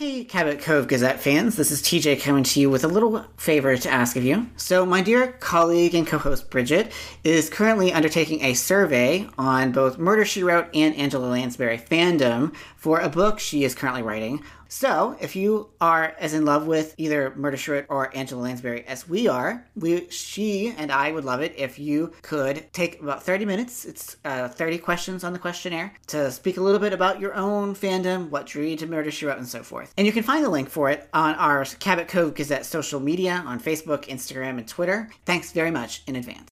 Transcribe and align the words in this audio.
Hey, 0.00 0.24
Cabot 0.24 0.60
Cove 0.60 0.88
Gazette 0.88 1.20
fans, 1.20 1.56
this 1.56 1.70
is 1.70 1.82
TJ 1.82 2.22
coming 2.22 2.42
to 2.42 2.58
you 2.58 2.70
with 2.70 2.84
a 2.84 2.88
little 2.88 3.22
favor 3.36 3.76
to 3.76 3.90
ask 3.90 4.16
of 4.16 4.24
you. 4.24 4.46
So, 4.56 4.86
my 4.86 5.02
dear 5.02 5.32
colleague 5.32 5.94
and 5.94 6.06
co 6.06 6.16
host 6.16 6.48
Bridget 6.48 6.90
is 7.22 7.50
currently 7.50 7.92
undertaking 7.92 8.42
a 8.42 8.54
survey 8.54 9.28
on 9.36 9.72
both 9.72 9.98
Murder 9.98 10.24
She 10.24 10.42
Wrote 10.42 10.68
and 10.72 10.96
Angela 10.96 11.26
Lansbury 11.26 11.76
fandom 11.76 12.54
for 12.80 12.98
a 12.98 13.08
book 13.08 13.38
she 13.38 13.62
is 13.62 13.74
currently 13.74 14.02
writing 14.02 14.42
so, 14.72 15.16
if 15.20 15.34
you 15.34 15.70
are 15.80 16.14
as 16.20 16.32
in 16.32 16.44
love 16.44 16.68
with 16.68 16.94
either 16.96 17.34
Murder 17.34 17.56
She 17.56 17.72
Wrote 17.72 17.86
or 17.88 18.16
Angela 18.16 18.42
Lansbury 18.42 18.84
as 18.86 19.08
we 19.08 19.26
are, 19.26 19.66
we, 19.74 20.08
she 20.10 20.72
and 20.78 20.92
I 20.92 21.10
would 21.10 21.24
love 21.24 21.40
it 21.40 21.54
if 21.56 21.76
you 21.76 22.12
could 22.22 22.72
take 22.72 23.02
about 23.02 23.24
30 23.24 23.46
minutes. 23.46 23.84
It's 23.84 24.16
uh, 24.24 24.46
30 24.46 24.78
questions 24.78 25.24
on 25.24 25.32
the 25.32 25.40
questionnaire 25.40 25.92
to 26.06 26.30
speak 26.30 26.56
a 26.56 26.60
little 26.60 26.78
bit 26.78 26.92
about 26.92 27.18
your 27.18 27.34
own 27.34 27.74
fandom, 27.74 28.30
what 28.30 28.46
drew 28.46 28.64
you 28.64 28.76
to 28.76 28.86
Murder 28.86 29.10
She 29.10 29.26
Wrote, 29.26 29.38
and 29.38 29.48
so 29.48 29.64
forth. 29.64 29.92
And 29.98 30.06
you 30.06 30.12
can 30.12 30.22
find 30.22 30.44
the 30.44 30.48
link 30.48 30.70
for 30.70 30.88
it 30.88 31.08
on 31.12 31.34
our 31.34 31.64
Cabot 31.64 32.06
Cove 32.06 32.34
Gazette 32.34 32.64
social 32.64 33.00
media 33.00 33.42
on 33.44 33.58
Facebook, 33.58 34.04
Instagram, 34.04 34.58
and 34.58 34.68
Twitter. 34.68 35.10
Thanks 35.26 35.50
very 35.50 35.72
much 35.72 36.04
in 36.06 36.14
advance. 36.14 36.46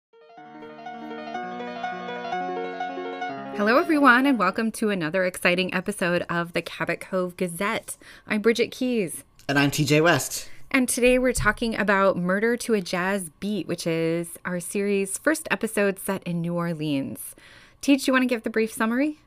Hello, 3.56 3.78
everyone, 3.78 4.26
and 4.26 4.38
welcome 4.38 4.70
to 4.72 4.90
another 4.90 5.24
exciting 5.24 5.72
episode 5.72 6.26
of 6.28 6.52
the 6.52 6.60
Cabot 6.60 7.00
Cove 7.00 7.38
Gazette. 7.38 7.96
I'm 8.26 8.42
Bridget 8.42 8.70
Keys. 8.70 9.24
And 9.48 9.58
I'm 9.58 9.70
TJ 9.70 10.02
West. 10.02 10.50
And 10.70 10.86
today 10.86 11.18
we're 11.18 11.32
talking 11.32 11.74
about 11.74 12.18
Murder 12.18 12.58
to 12.58 12.74
a 12.74 12.82
Jazz 12.82 13.30
Beat, 13.40 13.66
which 13.66 13.86
is 13.86 14.28
our 14.44 14.60
series' 14.60 15.16
first 15.16 15.48
episode 15.50 15.98
set 15.98 16.22
in 16.24 16.42
New 16.42 16.52
Orleans. 16.52 17.34
Teach, 17.80 18.04
do 18.04 18.10
you 18.10 18.12
want 18.12 18.24
to 18.24 18.28
give 18.28 18.42
the 18.42 18.50
brief 18.50 18.70
summary? 18.74 19.20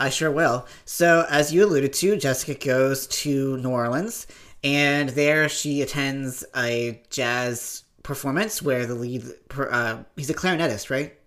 I 0.00 0.08
sure 0.08 0.30
will. 0.30 0.66
So, 0.86 1.26
as 1.28 1.52
you 1.52 1.66
alluded 1.66 1.92
to, 1.92 2.16
Jessica 2.16 2.54
goes 2.54 3.06
to 3.08 3.58
New 3.58 3.68
Orleans, 3.68 4.26
and 4.64 5.10
there 5.10 5.46
she 5.50 5.82
attends 5.82 6.42
a 6.56 7.02
jazz 7.10 7.84
performance 8.02 8.62
where 8.62 8.86
the 8.86 8.94
lead, 8.94 9.24
uh, 9.54 10.04
he's 10.16 10.30
a 10.30 10.34
clarinetist, 10.34 10.88
right? 10.88 11.18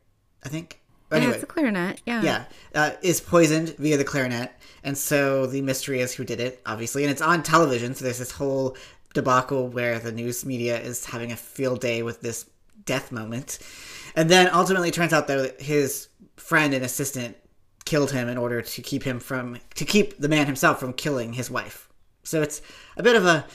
I 0.44 0.50
think. 0.50 0.82
Anyway, 1.12 1.30
yeah, 1.30 1.36
it's 1.36 1.44
a 1.44 1.48
clarinet. 1.48 2.02
Yeah. 2.06 2.22
Yeah. 2.22 2.46
Uh, 2.76 2.92
is 3.02 3.22
poisoned 3.22 3.76
via 3.78 3.98
the 3.98 4.04
clarinet. 4.04 4.52
And 4.84 4.98
so 4.98 5.46
the 5.46 5.62
mystery 5.62 6.02
is 6.02 6.14
who 6.14 6.24
did 6.24 6.40
it, 6.40 6.62
obviously. 6.66 7.04
And 7.04 7.12
it's 7.12 7.22
on 7.22 7.44
television. 7.44 7.96
So 7.96 8.04
there's 8.04 8.20
this 8.20 8.32
whole 8.32 8.76
debacle 9.14 9.70
where 9.70 10.00
the 10.00 10.12
news 10.12 10.46
media 10.46 10.80
is 10.80 11.06
having 11.06 11.32
a 11.32 11.38
field 11.38 11.80
day 11.80 12.04
with 12.04 12.22
this 12.22 12.50
death 12.86 13.12
moment. 13.12 13.60
And 14.16 14.30
then 14.30 14.50
ultimately 14.52 14.92
turns 14.92 15.14
out 15.14 15.28
that 15.28 15.62
his 15.62 16.10
friend 16.36 16.74
and 16.74 16.84
assistant 16.84 17.38
killed 17.86 18.12
him 18.12 18.28
in 18.28 18.38
order 18.38 18.62
to 18.62 18.82
keep 18.82 19.04
him 19.04 19.20
from, 19.20 19.60
to 19.76 19.86
keep 19.86 20.18
the 20.18 20.28
man 20.28 20.46
himself 20.46 20.80
from 20.80 20.94
killing 20.94 21.34
his 21.34 21.50
wife. 21.50 21.90
So 22.24 22.42
it's 22.42 22.62
a 22.98 23.04
bit 23.04 23.16
of 23.16 23.26
a, 23.26 23.46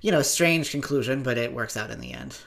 you 0.00 0.10
know, 0.10 0.22
strange 0.22 0.70
conclusion, 0.70 1.22
but 1.22 1.36
it 1.36 1.52
works 1.52 1.76
out 1.76 1.90
in 1.90 2.00
the 2.00 2.12
end. 2.12 2.38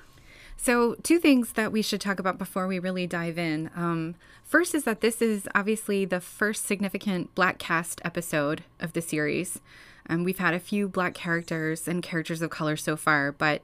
So, 0.65 0.95
two 1.03 1.19
things 1.19 1.51
that 1.51 1.71
we 1.71 1.83
should 1.83 2.01
talk 2.01 2.17
about 2.17 2.39
before 2.39 2.65
we 2.65 2.79
really 2.79 3.05
dive 3.05 3.37
in. 3.37 3.69
Um, 3.75 4.15
first 4.43 4.73
is 4.73 4.83
that 4.85 4.99
this 4.99 5.21
is 5.21 5.47
obviously 5.53 6.05
the 6.05 6.19
first 6.19 6.65
significant 6.65 7.35
black 7.35 7.59
cast 7.59 8.01
episode 8.03 8.63
of 8.79 8.93
the 8.93 9.01
series. 9.03 9.59
Um, 10.09 10.23
we've 10.23 10.39
had 10.39 10.55
a 10.55 10.59
few 10.59 10.87
black 10.87 11.13
characters 11.13 11.87
and 11.87 12.01
characters 12.01 12.41
of 12.41 12.49
color 12.49 12.77
so 12.77 12.97
far, 12.97 13.31
but 13.31 13.61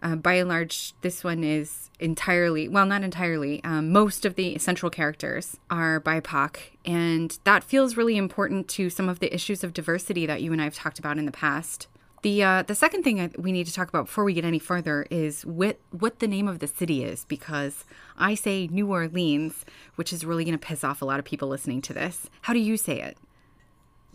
uh, 0.00 0.14
by 0.14 0.34
and 0.34 0.48
large, 0.48 0.92
this 1.00 1.24
one 1.24 1.42
is 1.42 1.90
entirely 1.98 2.68
well, 2.68 2.86
not 2.86 3.02
entirely. 3.02 3.60
Um, 3.64 3.90
most 3.90 4.24
of 4.24 4.36
the 4.36 4.56
central 4.58 4.90
characters 4.90 5.56
are 5.70 6.00
BIPOC, 6.00 6.56
and 6.84 7.36
that 7.42 7.64
feels 7.64 7.96
really 7.96 8.16
important 8.16 8.68
to 8.68 8.90
some 8.90 9.08
of 9.08 9.18
the 9.18 9.34
issues 9.34 9.64
of 9.64 9.72
diversity 9.72 10.24
that 10.26 10.40
you 10.40 10.52
and 10.52 10.60
I 10.60 10.66
have 10.66 10.76
talked 10.76 11.00
about 11.00 11.18
in 11.18 11.26
the 11.26 11.32
past. 11.32 11.88
The 12.24 12.42
uh, 12.42 12.62
the 12.62 12.74
second 12.74 13.02
thing 13.02 13.34
we 13.36 13.52
need 13.52 13.66
to 13.66 13.72
talk 13.74 13.90
about 13.90 14.06
before 14.06 14.24
we 14.24 14.32
get 14.32 14.46
any 14.46 14.58
further 14.58 15.06
is 15.10 15.44
what 15.44 15.78
what 15.90 16.20
the 16.20 16.26
name 16.26 16.48
of 16.48 16.58
the 16.58 16.66
city 16.66 17.04
is 17.04 17.26
because 17.26 17.84
I 18.16 18.34
say 18.34 18.66
New 18.66 18.90
Orleans, 18.90 19.66
which 19.96 20.10
is 20.10 20.24
really 20.24 20.42
going 20.42 20.58
to 20.58 20.66
piss 20.66 20.82
off 20.82 21.02
a 21.02 21.04
lot 21.04 21.18
of 21.18 21.26
people 21.26 21.48
listening 21.48 21.82
to 21.82 21.92
this. 21.92 22.30
How 22.40 22.54
do 22.54 22.60
you 22.60 22.78
say 22.78 22.98
it? 22.98 23.18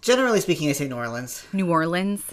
Generally 0.02 0.42
speaking, 0.42 0.70
I 0.70 0.72
say 0.72 0.88
New 0.88 0.96
Orleans. 0.96 1.46
New 1.53 1.70
Orleans. 1.70 2.24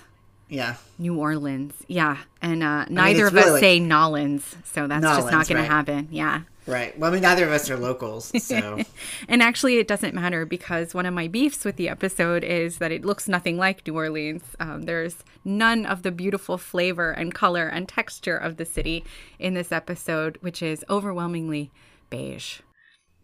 Yeah. 0.49 0.77
New 0.99 1.19
Orleans. 1.19 1.75
Yeah, 1.89 2.19
and 2.41 2.63
uh, 2.63 2.85
neither 2.89 3.01
I 3.01 3.13
mean, 3.13 3.27
of 3.27 3.33
really 3.33 3.47
us 3.47 3.53
like 3.53 3.61
say 3.61 3.81
Nolans, 3.81 4.57
so 4.65 4.87
that's 4.87 5.03
Nolans, 5.03 5.25
just 5.25 5.33
not 5.33 5.49
going 5.49 5.61
right. 5.61 5.69
to 5.69 5.73
happen. 5.73 6.09
Yeah. 6.11 6.43
Right. 6.67 6.99
Well, 6.99 7.11
I 7.11 7.15
mean, 7.15 7.23
neither 7.23 7.45
of 7.45 7.53
us 7.53 7.71
are 7.71 7.77
locals, 7.77 8.33
so. 8.43 8.81
and 9.29 9.43
actually, 9.43 9.79
it 9.79 9.87
doesn't 9.87 10.15
matter 10.15 10.45
because 10.45 10.95
one 10.95 11.07
of 11.07 11.15
my 11.15 11.29
beefs 11.29 11.65
with 11.65 11.77
the 11.77 11.89
episode 11.89 12.43
is 12.45 12.79
that 12.79 12.93
it 12.93 13.05
looks 13.05 13.29
nothing 13.29 13.57
like 13.57 13.87
New 13.87 13.95
Orleans. 13.95 14.43
Um, 14.59 14.83
there's 14.83 15.17
none 15.45 15.87
of 15.87 16.03
the 16.03 16.11
beautiful 16.11 16.59
flavor 16.59 17.11
and 17.11 17.35
color 17.35 17.69
and 17.69 17.89
texture 17.89 18.37
of 18.37 18.57
the 18.57 18.65
city 18.65 19.05
in 19.39 19.55
this 19.55 19.71
episode, 19.71 20.39
which 20.41 20.63
is 20.63 20.85
overwhelmingly 20.89 21.71
beige. 22.11 22.61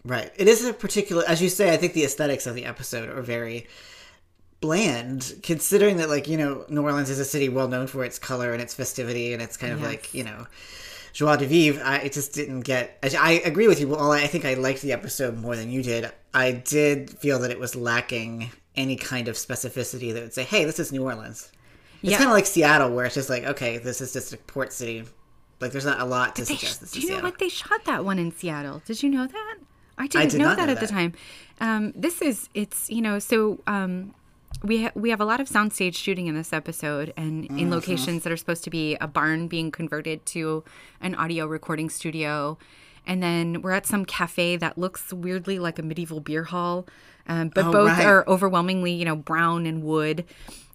Right. 0.05 0.33
It 0.37 0.49
is 0.49 0.65
a 0.65 0.73
particular, 0.73 1.23
as 1.29 1.41
you 1.41 1.49
say, 1.49 1.73
I 1.73 1.77
think 1.77 1.93
the 1.93 2.05
aesthetics 2.05 2.47
of 2.47 2.57
the 2.57 2.65
episode 2.65 3.09
are 3.09 3.23
very 3.23 3.69
bland, 4.63 5.35
considering 5.43 5.99
that, 5.99 6.09
like, 6.09 6.27
you 6.27 6.39
know, 6.39 6.65
New 6.71 6.83
Orleans 6.83 7.11
is 7.11 7.19
a 7.19 7.25
city 7.27 7.51
well 7.51 7.69
known 7.69 7.87
for 7.87 8.03
its 8.05 8.19
color 8.19 8.55
and 8.55 8.63
its 8.63 8.73
festivity 8.73 9.35
and 9.35 9.43
it's 9.43 9.59
kind 9.59 9.75
of 9.75 9.81
yes. 9.81 9.89
like, 9.89 10.15
you 10.15 10.25
know, 10.25 10.47
joie 11.13 11.37
de 11.37 11.47
vivre. 11.47 11.83
I 11.85 12.09
just 12.09 12.33
didn't 12.33 12.61
get. 12.61 12.99
I, 13.03 13.43
agree 13.45 13.69
with 13.69 13.81
you. 13.81 13.89
Well, 13.89 14.13
I 14.13 14.27
think 14.27 14.47
I 14.47 14.55
liked 14.55 14.81
the 14.81 14.93
episode 14.93 15.37
more 15.37 15.57
than 15.57 15.71
you 15.71 15.83
did. 15.83 16.11
I 16.33 16.53
did 16.53 17.11
feel 17.11 17.39
that 17.41 17.51
it 17.51 17.61
was 17.61 17.77
lacking 17.77 18.51
any 18.75 18.97
kind 18.97 19.29
of 19.29 19.37
specificity 19.37 20.15
that 20.15 20.23
would 20.23 20.33
say, 20.33 20.45
"Hey, 20.45 20.65
this 20.65 20.79
is 20.79 20.93
New 20.93 21.05
Orleans." 21.05 21.53
It's 22.03 22.11
yeah. 22.11 22.19
kind 22.19 22.31
of 22.31 22.35
like 22.35 22.47
Seattle, 22.47 22.91
where 22.91 23.05
it's 23.05 23.15
just 23.15 23.31
like, 23.31 23.45
okay, 23.45 23.79
this 23.79 24.01
is 24.01 24.13
just 24.13 24.33
a 24.33 24.37
port 24.37 24.73
city. 24.73 25.05
Like, 25.61 25.71
there's 25.71 25.85
not 25.85 26.01
a 26.01 26.05
lot 26.05 26.35
to 26.37 26.47
suggest. 26.47 26.81
This 26.81 26.93
do 26.93 27.01
you 27.01 27.11
know 27.11 27.23
what 27.23 27.39
they 27.39 27.49
shot 27.49 27.85
that 27.85 28.05
one 28.05 28.19
in 28.19 28.33
Seattle? 28.33 28.83
Did 28.85 29.03
you 29.03 29.11
know 29.11 29.27
that? 29.27 29.57
I 29.99 30.07
didn't 30.07 30.23
I 30.23 30.27
did 30.27 30.39
know, 30.39 30.55
that 30.57 30.67
know 30.67 30.73
at 30.73 30.81
the 30.81 30.87
time. 30.87 31.13
Um, 31.61 31.93
this 31.95 32.21
is 32.23 32.49
it's 32.55 32.91
you 32.91 33.03
know 33.03 33.19
so 33.19 33.61
um, 33.67 34.15
we 34.63 34.85
ha- 34.85 34.93
we 34.95 35.11
have 35.11 35.21
a 35.21 35.25
lot 35.25 35.41
of 35.41 35.49
soundstage 35.49 35.95
shooting 35.95 36.27
in 36.27 36.35
this 36.35 36.53
episode, 36.53 37.13
and 37.17 37.47
in 37.47 37.57
mm-hmm. 37.57 37.71
locations 37.71 38.23
that 38.23 38.33
are 38.33 38.37
supposed 38.37 38.65
to 38.65 38.71
be 38.71 38.97
a 38.97 39.09
barn 39.09 39.49
being 39.49 39.71
converted 39.71 40.25
to 40.27 40.65
an 41.01 41.15
audio 41.15 41.47
recording 41.47 41.91
studio, 41.91 42.59
and 43.07 43.23
then 43.23 43.63
we're 43.63 43.73
at 43.73 43.87
some 43.87 44.05
cafe 44.05 44.57
that 44.57 44.79
looks 44.79 45.13
weirdly 45.13 45.59
like 45.59 45.79
a 45.79 45.83
medieval 45.83 46.21
beer 46.21 46.45
hall, 46.45 46.87
um, 47.27 47.49
but 47.49 47.67
oh, 47.67 47.73
both 47.73 47.89
right. 47.91 48.07
are 48.07 48.25
overwhelmingly 48.29 48.93
you 48.93 49.05
know 49.05 49.17
brown 49.17 49.67
and 49.67 49.83
wood. 49.83 50.25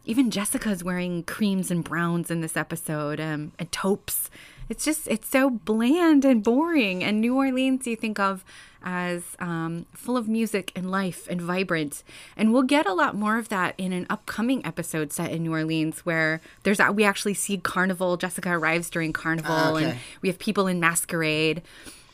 Even 0.06 0.32
Jessica's 0.32 0.84
wearing 0.84 1.24
creams 1.24 1.70
and 1.70 1.84
browns 1.84 2.32
in 2.32 2.42
this 2.42 2.58
episode, 2.58 3.20
um, 3.20 3.52
and 3.60 3.72
taupes. 3.72 4.30
It's 4.70 4.84
just 4.84 5.08
it's 5.08 5.30
so 5.30 5.50
bland 5.50 6.26
and 6.26 6.44
boring. 6.44 7.04
And 7.04 7.22
New 7.22 7.36
Orleans, 7.36 7.88
you 7.88 7.96
think 7.96 8.20
of 8.20 8.44
as 8.84 9.24
um, 9.40 9.86
full 9.94 10.16
of 10.16 10.30
music 10.30 10.72
and 10.76 10.90
life 10.90 11.28
and 11.30 11.42
vibrant. 11.42 12.04
And 12.38 12.54
we'll 12.54 12.64
get 12.64 12.86
a 12.86 12.94
lot 12.94 13.16
more 13.16 13.38
of 13.38 13.50
that 13.50 13.76
in 13.78 13.92
an 13.92 14.06
upcoming 14.10 14.66
episode 14.66 15.12
set 15.12 15.32
in 15.32 15.44
New 15.44 15.52
Orleans, 15.52 16.00
where 16.06 16.42
there's 16.64 16.80
we 16.94 17.04
actually 17.04 17.34
see 17.34 17.58
carnival. 17.58 18.18
Jessica 18.18 18.52
arrives 18.52 18.90
during 18.90 19.14
carnival, 19.14 19.52
uh, 19.52 19.74
okay. 19.74 19.86
and 19.86 20.00
we 20.22 20.30
have 20.30 20.40
people 20.40 20.68
in 20.68 20.80
masquerade. 20.80 21.62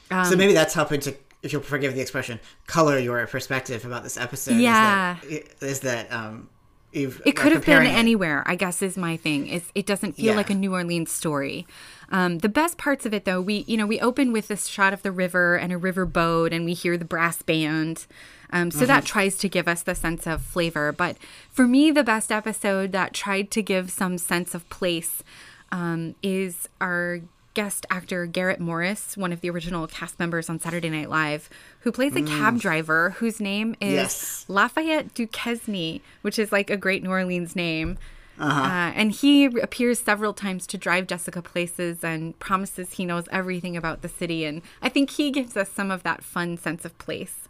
Um, 0.09 0.25
so 0.25 0.36
maybe 0.36 0.53
that's 0.53 0.74
helping 0.74 1.00
to, 1.02 1.16
if 1.42 1.53
you'll 1.53 1.62
forgive 1.62 1.96
the 1.96 2.02
expression, 2.02 2.40
color 2.68 2.97
your 2.97 3.25
perspective 3.28 3.86
about 3.86 4.03
this 4.03 4.18
episode. 4.18 4.56
Yeah, 4.56 5.18
is 5.24 5.44
that, 5.59 5.66
is 5.66 5.80
that 5.81 6.12
um, 6.12 6.50
it 6.94 7.36
could 7.36 7.52
have 7.52 7.66
been 7.66 7.86
anywhere. 7.86 8.44
I 8.46 8.56
guess 8.56 8.81
is 8.81 8.98
my 8.98 9.18
thing. 9.18 9.48
Is 9.48 9.64
it 9.76 9.86
doesn't 9.86 10.14
feel 10.14 10.26
yeah. 10.26 10.36
like 10.36 10.50
a 10.50 10.56
New 10.56 10.74
Orleans 10.74 11.12
story. 11.12 11.66
Um, 12.09 12.40
the 12.40 12.50
best 12.50 12.78
parts 12.78 13.06
of 13.06 13.14
it, 13.14 13.26
though, 13.26 13.42
we 13.42 13.66
you 13.68 13.78
know 13.78 13.88
we 13.88 14.00
open 14.00 14.31
with 14.31 14.48
this 14.48 14.68
shot 14.68 14.94
of 14.94 15.02
the 15.02 15.12
river 15.12 15.56
and 15.56 15.74
a 15.74 15.78
river 15.78 16.06
boat, 16.06 16.54
and 16.54 16.66
we 16.66 16.74
hear 16.74 16.98
the 16.98 17.06
brass 17.06 17.42
band. 17.42 18.06
Um, 18.52 18.70
so 18.70 18.80
mm-hmm. 18.80 18.88
that 18.88 19.06
tries 19.06 19.38
to 19.40 19.50
give 19.50 19.68
us 19.68 19.81
the 19.81 19.96
sense 19.96 20.28
of 20.28 20.44
flavor. 20.44 20.92
But 20.92 21.18
for 21.50 21.68
me, 21.68 21.90
the 21.90 22.04
best 22.04 22.31
episode 22.31 22.92
that 22.92 23.14
tried 23.14 23.50
to 23.52 23.64
give 23.64 23.90
some 23.90 24.20
sense 24.20 24.54
of 24.54 24.70
place 24.70 25.24
um, 25.72 26.13
is 26.22 26.69
our 26.80 27.22
guest 27.53 27.85
actor 27.89 28.25
Garrett 28.25 28.59
Morris, 28.59 29.15
one 29.15 29.31
of 29.31 29.41
the 29.41 29.50
original 29.50 29.88
cast 29.88 30.19
members 30.19 30.50
on 30.50 30.59
Saturday 30.59 30.89
Night 30.89 31.09
Live, 31.09 31.50
who 31.81 31.91
plays 31.91 32.15
a 32.15 32.21
mm. 32.21 32.27
cab 32.27 32.59
driver 32.59 33.11
whose 33.11 33.39
name 33.39 33.75
is 33.79 33.94
yes. 33.94 34.45
Lafayette 34.47 35.13
Duquesne, 35.13 36.01
which 36.21 36.39
is 36.39 36.51
like 36.51 36.69
a 36.69 36.77
great 36.77 37.03
New 37.03 37.11
Orleans 37.11 37.55
name. 37.55 37.97
Uh-huh. 38.39 38.61
Uh, 38.61 38.91
and 38.95 39.11
he 39.11 39.45
appears 39.45 40.00
several 40.00 40.33
times 40.33 40.65
to 40.67 40.77
drive 40.77 41.05
Jessica 41.05 41.41
places 41.41 42.03
and 42.03 42.38
promises 42.39 42.94
he 42.94 43.05
knows 43.05 43.27
everything 43.31 43.77
about 43.77 44.01
the 44.01 44.09
city. 44.09 44.44
And 44.45 44.61
I 44.81 44.89
think 44.89 45.11
he 45.11 45.29
gives 45.29 45.55
us 45.55 45.69
some 45.69 45.91
of 45.91 46.03
that 46.03 46.23
fun 46.23 46.57
sense 46.57 46.83
of 46.83 46.97
place. 46.97 47.43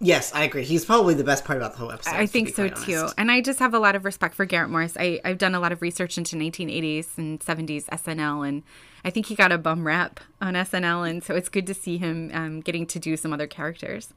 Yes, 0.00 0.34
I 0.34 0.44
agree. 0.44 0.64
He's 0.64 0.84
probably 0.84 1.14
the 1.14 1.24
best 1.24 1.44
part 1.44 1.56
about 1.56 1.72
the 1.72 1.78
whole 1.78 1.92
episode. 1.92 2.14
I 2.14 2.26
think 2.26 2.54
so 2.54 2.68
too. 2.68 3.08
And 3.16 3.30
I 3.30 3.40
just 3.40 3.58
have 3.60 3.74
a 3.74 3.78
lot 3.78 3.94
of 3.94 4.04
respect 4.04 4.34
for 4.34 4.44
Garrett 4.44 4.70
Morris. 4.70 4.96
I, 4.98 5.20
I've 5.24 5.38
done 5.38 5.54
a 5.54 5.60
lot 5.60 5.72
of 5.72 5.82
research 5.82 6.18
into 6.18 6.36
1980s 6.36 7.16
and 7.16 7.40
70s 7.40 7.84
SNL, 7.86 8.46
and 8.46 8.62
I 9.04 9.10
think 9.10 9.26
he 9.26 9.34
got 9.34 9.52
a 9.52 9.58
bum 9.58 9.86
rap 9.86 10.20
on 10.40 10.54
SNL. 10.54 11.08
And 11.08 11.22
so 11.22 11.34
it's 11.34 11.48
good 11.48 11.66
to 11.68 11.74
see 11.74 11.96
him 11.96 12.30
um, 12.34 12.60
getting 12.60 12.86
to 12.86 12.98
do 12.98 13.16
some 13.16 13.32
other 13.32 13.46
characters. 13.46 14.12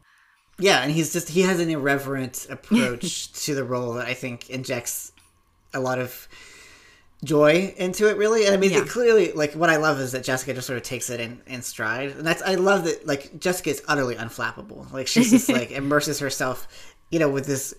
Yeah, 0.60 0.82
and 0.82 0.92
he's 0.92 1.14
just, 1.14 1.30
he 1.30 1.42
has 1.42 1.60
an 1.60 1.70
irreverent 1.70 2.48
approach 2.50 3.32
to 3.46 3.54
the 3.54 3.64
role 3.64 3.94
that 3.94 4.08
I 4.08 4.16
think 4.16 4.50
injects 4.50 5.12
a 5.74 5.80
lot 5.80 6.00
of 6.00 6.28
joy 7.24 7.74
into 7.78 8.10
it 8.10 8.18
really. 8.18 8.46
And 8.46 8.54
i 8.54 8.58
mean 8.58 8.72
yeah. 8.72 8.84
clearly 8.84 9.32
like 9.34 9.54
what 9.54 9.70
i 9.70 9.78
love 9.78 10.00
is 10.00 10.12
that 10.12 10.24
jessica 10.24 10.54
just 10.54 10.68
sort 10.68 10.78
of 10.78 10.84
takes 10.84 11.10
it 11.10 11.20
in, 11.20 11.42
in 11.48 11.62
stride. 11.62 12.12
And 12.12 12.26
that's 12.26 12.42
i 12.42 12.56
love 12.56 12.84
that 12.86 13.08
like 13.08 13.40
jessica 13.40 13.72
is 13.72 13.84
utterly 13.88 14.16
unflappable. 14.16 14.92
Like 14.92 15.08
she's 15.08 15.32
just 15.32 15.50
like 15.60 15.72
immerses 15.72 16.20
herself 16.20 16.68
you 17.10 17.20
know 17.20 17.30
with 17.30 17.46
this 17.46 17.74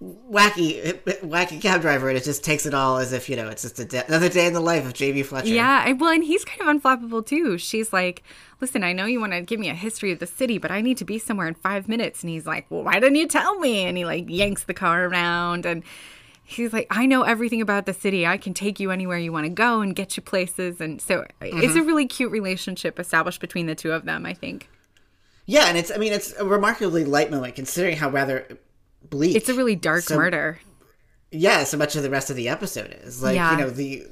wacky 0.00 0.92
wacky 1.22 1.60
cab 1.60 1.80
driver 1.80 2.08
and 2.08 2.16
it 2.16 2.22
just 2.22 2.44
takes 2.44 2.66
it 2.66 2.72
all 2.72 2.98
as 2.98 3.12
if 3.12 3.28
you 3.28 3.34
know 3.34 3.48
it's 3.48 3.62
just 3.62 3.76
de- 3.88 4.06
another 4.06 4.28
day 4.28 4.46
in 4.46 4.52
the 4.52 4.60
life 4.60 4.86
of 4.86 4.92
jb 4.92 5.24
fletcher. 5.24 5.48
Yeah 5.48 5.90
well 5.92 6.12
and 6.12 6.22
he's 6.22 6.44
kind 6.44 6.60
of 6.60 6.80
unflappable 6.80 7.26
too. 7.26 7.58
She's 7.58 7.92
like 7.92 8.22
listen 8.60 8.84
i 8.84 8.92
know 8.92 9.06
you 9.06 9.18
want 9.18 9.32
to 9.32 9.42
give 9.42 9.58
me 9.58 9.68
a 9.68 9.74
history 9.74 10.12
of 10.12 10.20
the 10.20 10.26
city 10.26 10.58
but 10.58 10.70
i 10.70 10.80
need 10.80 10.98
to 10.98 11.04
be 11.04 11.18
somewhere 11.18 11.48
in 11.48 11.54
five 11.54 11.88
minutes. 11.88 12.22
And 12.22 12.30
he's 12.30 12.46
like 12.46 12.66
well 12.70 12.84
why 12.84 13.00
didn't 13.00 13.16
you 13.16 13.26
tell 13.26 13.58
me? 13.58 13.86
And 13.86 13.98
he 13.98 14.04
like 14.04 14.26
yanks 14.28 14.64
the 14.64 14.74
car 14.74 15.06
around 15.06 15.66
and 15.66 15.82
he's 16.48 16.72
like, 16.72 16.86
I 16.90 17.04
know 17.04 17.22
everything 17.22 17.60
about 17.60 17.84
the 17.84 17.92
city. 17.92 18.26
I 18.26 18.38
can 18.38 18.54
take 18.54 18.80
you 18.80 18.90
anywhere 18.90 19.18
you 19.18 19.32
want 19.32 19.44
to 19.44 19.50
go 19.50 19.80
and 19.80 19.94
get 19.94 20.16
you 20.16 20.22
places. 20.22 20.80
And 20.80 21.00
so 21.00 21.26
mm-hmm. 21.42 21.62
it's 21.62 21.76
a 21.76 21.82
really 21.82 22.06
cute 22.06 22.32
relationship 22.32 22.98
established 22.98 23.40
between 23.40 23.66
the 23.66 23.74
two 23.74 23.92
of 23.92 24.06
them, 24.06 24.24
I 24.24 24.32
think. 24.32 24.70
Yeah, 25.44 25.66
and 25.66 25.78
it's 25.78 25.90
I 25.90 25.96
mean 25.96 26.12
it's 26.12 26.32
a 26.38 26.44
remarkably 26.44 27.04
light 27.04 27.30
moment 27.30 27.54
considering 27.54 27.96
how 27.96 28.10
rather 28.10 28.46
bleak. 29.08 29.36
It's 29.36 29.48
a 29.48 29.54
really 29.54 29.76
dark 29.76 30.04
so, 30.04 30.16
murder. 30.16 30.58
Yeah, 31.30 31.64
so 31.64 31.76
much 31.76 31.96
of 31.96 32.02
the 32.02 32.10
rest 32.10 32.28
of 32.28 32.36
the 32.36 32.48
episode 32.48 32.98
is 33.02 33.22
like 33.22 33.34
yeah. 33.34 33.52
you 33.52 33.56
know 33.58 33.70
the 33.70 34.06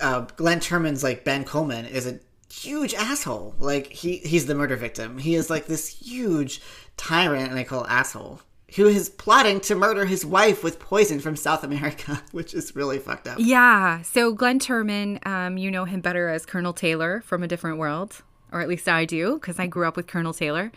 uh, 0.00 0.20
Glynn 0.36 0.60
Turman's 0.60 1.02
like 1.02 1.24
Ben 1.24 1.44
Coleman 1.44 1.86
is 1.86 2.06
a 2.06 2.18
huge 2.52 2.92
asshole. 2.92 3.54
Like 3.58 3.86
he 3.86 4.18
he's 4.18 4.44
the 4.44 4.54
murder 4.54 4.76
victim. 4.76 5.16
He 5.16 5.36
is 5.36 5.48
like 5.48 5.66
this 5.66 5.88
huge 5.88 6.60
tyrant 6.98 7.48
and 7.50 7.58
I 7.58 7.64
call 7.64 7.86
asshole 7.86 8.40
who 8.76 8.86
is 8.86 9.08
plotting 9.08 9.60
to 9.60 9.74
murder 9.74 10.06
his 10.06 10.24
wife 10.24 10.64
with 10.64 10.78
poison 10.78 11.20
from 11.20 11.36
South 11.36 11.62
America, 11.62 12.22
which 12.32 12.54
is 12.54 12.74
really 12.74 12.98
fucked 12.98 13.28
up. 13.28 13.38
Yeah. 13.38 14.02
So 14.02 14.32
Glynn 14.32 14.58
Turman, 14.58 15.24
um, 15.26 15.56
you 15.56 15.70
know 15.70 15.84
him 15.84 16.00
better 16.00 16.28
as 16.28 16.46
Colonel 16.46 16.72
Taylor 16.72 17.22
from 17.22 17.42
A 17.42 17.48
Different 17.48 17.78
World, 17.78 18.22
or 18.50 18.60
at 18.60 18.68
least 18.68 18.88
I 18.88 19.04
do, 19.04 19.34
because 19.34 19.58
I 19.58 19.66
grew 19.66 19.86
up 19.86 19.96
with 19.96 20.06
Colonel 20.06 20.32
Taylor. 20.32 20.72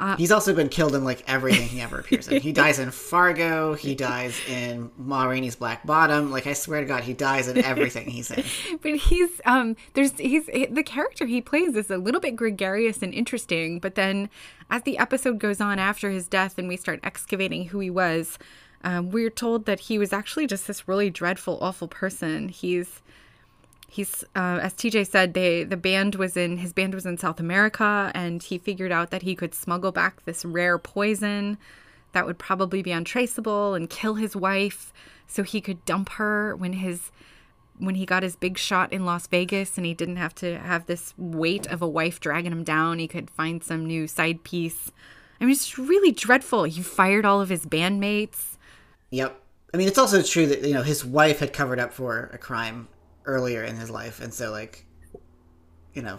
Uh, 0.00 0.16
He's 0.16 0.32
also 0.32 0.54
been 0.54 0.68
killed 0.68 0.94
in 0.94 1.04
like 1.04 1.22
everything 1.28 1.68
he 1.68 1.80
ever 1.80 1.98
appears 1.98 2.28
in. 2.28 2.40
He 2.40 2.52
dies 2.64 2.78
in 2.78 2.90
Fargo. 2.90 3.74
He 3.74 3.94
dies 3.94 4.38
in 4.48 4.90
Ma 4.96 5.24
Rainey's 5.24 5.56
Black 5.56 5.86
Bottom. 5.86 6.30
Like 6.30 6.46
I 6.46 6.54
swear 6.54 6.80
to 6.80 6.86
God, 6.86 7.04
he 7.04 7.12
dies 7.12 7.48
in 7.48 7.58
everything 7.58 8.08
he's 8.08 8.30
in. 8.30 8.44
but 8.82 8.96
he's 8.96 9.40
um, 9.44 9.76
there's 9.94 10.12
he's 10.18 10.46
the 10.46 10.82
character 10.82 11.26
he 11.26 11.40
plays 11.40 11.76
is 11.76 11.90
a 11.90 11.98
little 11.98 12.20
bit 12.20 12.36
gregarious 12.36 13.02
and 13.02 13.12
interesting. 13.12 13.78
But 13.78 13.94
then, 13.94 14.30
as 14.70 14.82
the 14.82 14.98
episode 14.98 15.38
goes 15.38 15.60
on 15.60 15.78
after 15.78 16.10
his 16.10 16.28
death, 16.28 16.58
and 16.58 16.68
we 16.68 16.76
start 16.76 17.00
excavating 17.02 17.66
who 17.66 17.80
he 17.80 17.90
was, 17.90 18.38
um, 18.84 19.10
we're 19.10 19.30
told 19.30 19.66
that 19.66 19.80
he 19.80 19.98
was 19.98 20.12
actually 20.12 20.46
just 20.46 20.66
this 20.66 20.88
really 20.88 21.10
dreadful, 21.10 21.58
awful 21.60 21.88
person. 21.88 22.48
He's 22.48 23.01
he's 23.92 24.24
uh, 24.34 24.58
as 24.62 24.72
TJ 24.72 25.06
said, 25.06 25.34
they 25.34 25.64
the 25.64 25.76
band 25.76 26.14
was 26.14 26.36
in 26.36 26.56
his 26.56 26.72
band 26.72 26.94
was 26.94 27.04
in 27.04 27.18
South 27.18 27.38
America, 27.38 28.10
and 28.14 28.42
he 28.42 28.56
figured 28.56 28.90
out 28.90 29.10
that 29.10 29.22
he 29.22 29.34
could 29.34 29.54
smuggle 29.54 29.92
back 29.92 30.24
this 30.24 30.44
rare 30.44 30.78
poison 30.78 31.58
that 32.12 32.24
would 32.24 32.38
probably 32.38 32.82
be 32.82 32.90
untraceable 32.90 33.74
and 33.74 33.90
kill 33.90 34.14
his 34.14 34.34
wife, 34.34 34.92
so 35.26 35.42
he 35.42 35.60
could 35.60 35.84
dump 35.84 36.08
her 36.10 36.56
when 36.56 36.72
his 36.72 37.12
when 37.78 37.94
he 37.96 38.06
got 38.06 38.22
his 38.22 38.34
big 38.34 38.56
shot 38.56 38.92
in 38.92 39.04
Las 39.04 39.26
Vegas 39.26 39.76
and 39.76 39.84
he 39.84 39.92
didn't 39.92 40.16
have 40.16 40.34
to 40.36 40.58
have 40.58 40.86
this 40.86 41.12
weight 41.18 41.66
of 41.66 41.82
a 41.82 41.88
wife 41.88 42.18
dragging 42.18 42.52
him 42.52 42.64
down. 42.64 42.98
He 42.98 43.08
could 43.08 43.30
find 43.30 43.62
some 43.62 43.84
new 43.84 44.06
side 44.06 44.42
piece. 44.42 44.90
I 45.40 45.44
mean, 45.44 45.52
it's 45.52 45.78
really 45.78 46.12
dreadful. 46.12 46.64
He 46.64 46.80
fired 46.82 47.26
all 47.26 47.40
of 47.40 47.48
his 47.48 47.66
bandmates. 47.66 48.56
Yep. 49.10 49.38
I 49.74 49.76
mean, 49.76 49.88
it's 49.88 49.98
also 49.98 50.22
true 50.22 50.46
that 50.46 50.62
you 50.64 50.72
know 50.72 50.82
his 50.82 51.04
wife 51.04 51.40
had 51.40 51.52
covered 51.52 51.78
up 51.78 51.92
for 51.92 52.30
a 52.32 52.38
crime 52.38 52.88
earlier 53.24 53.62
in 53.62 53.76
his 53.76 53.90
life, 53.90 54.20
and 54.20 54.32
so 54.32 54.50
like, 54.50 54.84
you 55.94 56.02
know, 56.02 56.18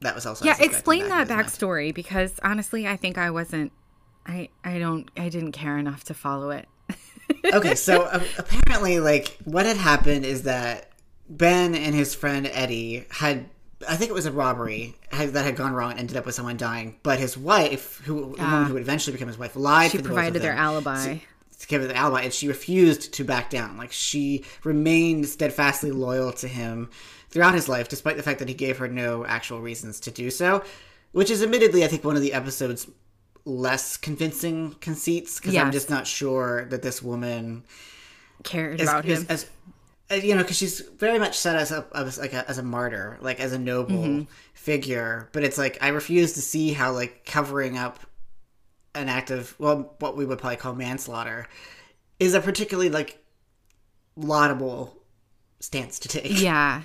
that 0.00 0.14
was 0.14 0.26
also 0.26 0.44
yeah. 0.44 0.56
Explain 0.60 1.08
that 1.08 1.28
backstory 1.28 1.86
mind. 1.86 1.94
because 1.94 2.38
honestly, 2.42 2.86
I 2.86 2.96
think 2.96 3.18
I 3.18 3.30
wasn't. 3.30 3.72
I 4.26 4.48
I 4.64 4.78
don't. 4.78 5.10
I 5.16 5.28
didn't 5.28 5.52
care 5.52 5.78
enough 5.78 6.04
to 6.04 6.14
follow 6.14 6.50
it. 6.50 6.66
okay, 7.52 7.74
so 7.74 8.02
uh, 8.12 8.22
apparently, 8.38 9.00
like, 9.00 9.38
what 9.44 9.66
had 9.66 9.76
happened 9.76 10.24
is 10.24 10.44
that 10.44 10.90
Ben 11.28 11.74
and 11.74 11.94
his 11.94 12.14
friend 12.14 12.48
Eddie 12.52 13.06
had. 13.10 13.46
I 13.88 13.96
think 13.96 14.10
it 14.10 14.14
was 14.14 14.26
a 14.26 14.32
robbery 14.32 14.94
had, 15.10 15.30
that 15.30 15.46
had 15.46 15.56
gone 15.56 15.72
wrong 15.72 15.92
and 15.92 16.00
ended 16.00 16.18
up 16.18 16.26
with 16.26 16.34
someone 16.34 16.58
dying. 16.58 16.98
But 17.02 17.18
his 17.18 17.38
wife, 17.38 18.02
who 18.04 18.36
the 18.36 18.42
woman 18.42 18.64
who 18.66 18.74
would 18.74 18.82
eventually 18.82 19.14
become 19.14 19.28
his 19.28 19.38
wife, 19.38 19.56
lied. 19.56 19.90
She 19.90 19.98
provided 19.98 20.42
their 20.42 20.52
alibi. 20.52 20.96
So, 20.96 21.18
to 21.60 21.66
give 21.66 21.82
the 21.82 21.94
alibi, 21.94 22.22
and 22.22 22.32
she 22.32 22.48
refused 22.48 23.12
to 23.14 23.24
back 23.24 23.50
down. 23.50 23.76
Like 23.76 23.92
she 23.92 24.44
remained 24.64 25.26
steadfastly 25.26 25.92
loyal 25.92 26.32
to 26.32 26.48
him 26.48 26.90
throughout 27.28 27.54
his 27.54 27.68
life, 27.68 27.88
despite 27.88 28.16
the 28.16 28.22
fact 28.22 28.38
that 28.40 28.48
he 28.48 28.54
gave 28.54 28.78
her 28.78 28.88
no 28.88 29.24
actual 29.26 29.60
reasons 29.60 30.00
to 30.00 30.10
do 30.10 30.30
so. 30.30 30.64
Which 31.12 31.30
is 31.30 31.42
admittedly, 31.42 31.84
I 31.84 31.88
think, 31.88 32.04
one 32.04 32.16
of 32.16 32.22
the 32.22 32.32
episode's 32.32 32.86
less 33.44 33.96
convincing 33.96 34.74
conceits 34.80 35.38
because 35.38 35.54
yes. 35.54 35.64
I'm 35.64 35.72
just 35.72 35.90
not 35.90 36.06
sure 36.06 36.66
that 36.66 36.82
this 36.82 37.02
woman 37.02 37.64
cared 38.42 38.80
is, 38.80 38.88
about 38.88 39.04
is, 39.04 39.20
him. 39.20 39.26
As, 39.28 39.50
as, 40.08 40.24
you 40.24 40.34
know, 40.34 40.42
because 40.42 40.56
she's 40.56 40.80
very 40.80 41.18
much 41.18 41.36
set 41.36 41.56
as 41.56 41.72
a 41.72 41.86
as 41.94 42.18
like 42.18 42.32
a, 42.32 42.48
as 42.48 42.58
a 42.58 42.62
martyr, 42.62 43.18
like 43.20 43.38
as 43.38 43.52
a 43.52 43.58
noble 43.58 43.96
mm-hmm. 43.96 44.22
figure. 44.54 45.28
But 45.32 45.44
it's 45.44 45.58
like 45.58 45.78
I 45.82 45.88
refuse 45.88 46.32
to 46.34 46.40
see 46.40 46.72
how 46.72 46.92
like 46.92 47.26
covering 47.26 47.76
up 47.76 48.00
an 49.00 49.08
act 49.08 49.30
of 49.30 49.58
well, 49.58 49.94
what 49.98 50.16
we 50.16 50.24
would 50.24 50.38
probably 50.38 50.56
call 50.56 50.74
manslaughter, 50.74 51.46
is 52.18 52.34
a 52.34 52.40
particularly 52.40 52.90
like 52.90 53.24
laudable 54.16 54.96
stance 55.60 55.98
to 56.00 56.08
take. 56.08 56.40
Yeah. 56.40 56.82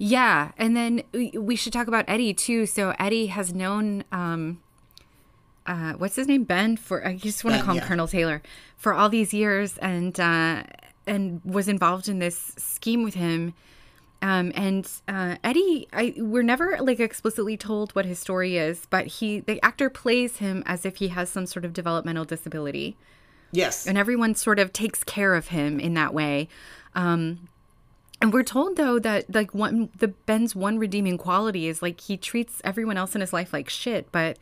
Yeah, 0.00 0.52
and 0.56 0.76
then 0.76 1.02
we 1.12 1.56
should 1.56 1.72
talk 1.72 1.88
about 1.88 2.04
Eddie 2.06 2.32
too. 2.32 2.66
So 2.66 2.94
Eddie 3.00 3.26
has 3.26 3.52
known 3.52 4.04
um 4.12 4.62
uh 5.66 5.94
what's 5.94 6.14
his 6.14 6.28
name? 6.28 6.44
Ben 6.44 6.76
for 6.76 7.04
I 7.04 7.16
just 7.16 7.44
want 7.44 7.56
to 7.56 7.62
call 7.62 7.74
him 7.74 7.82
yeah. 7.82 7.88
Colonel 7.88 8.06
Taylor 8.06 8.42
for 8.76 8.94
all 8.94 9.08
these 9.08 9.34
years 9.34 9.76
and 9.78 10.18
uh 10.20 10.62
and 11.06 11.40
was 11.44 11.66
involved 11.66 12.08
in 12.08 12.20
this 12.20 12.54
scheme 12.58 13.02
with 13.02 13.14
him 13.14 13.54
um, 14.20 14.52
and 14.54 14.90
uh, 15.06 15.36
Eddie, 15.44 15.88
I, 15.92 16.14
we're 16.16 16.42
never 16.42 16.78
like 16.80 16.98
explicitly 16.98 17.56
told 17.56 17.92
what 17.92 18.04
his 18.04 18.18
story 18.18 18.56
is, 18.56 18.86
but 18.90 19.06
he, 19.06 19.40
the 19.40 19.62
actor, 19.64 19.88
plays 19.88 20.38
him 20.38 20.62
as 20.66 20.84
if 20.84 20.96
he 20.96 21.08
has 21.08 21.30
some 21.30 21.46
sort 21.46 21.64
of 21.64 21.72
developmental 21.72 22.24
disability. 22.24 22.96
Yes, 23.52 23.86
and 23.86 23.96
everyone 23.96 24.34
sort 24.34 24.58
of 24.58 24.72
takes 24.72 25.04
care 25.04 25.34
of 25.34 25.48
him 25.48 25.78
in 25.80 25.94
that 25.94 26.12
way. 26.12 26.48
Um, 26.94 27.48
and 28.20 28.32
we're 28.32 28.42
told 28.42 28.76
though 28.76 28.98
that 28.98 29.32
like 29.32 29.54
one 29.54 29.90
the 29.96 30.08
Ben's 30.08 30.54
one 30.54 30.78
redeeming 30.78 31.16
quality 31.16 31.68
is 31.68 31.80
like 31.80 32.00
he 32.00 32.16
treats 32.16 32.60
everyone 32.64 32.96
else 32.96 33.14
in 33.14 33.20
his 33.20 33.32
life 33.32 33.52
like 33.52 33.68
shit, 33.68 34.10
but 34.10 34.38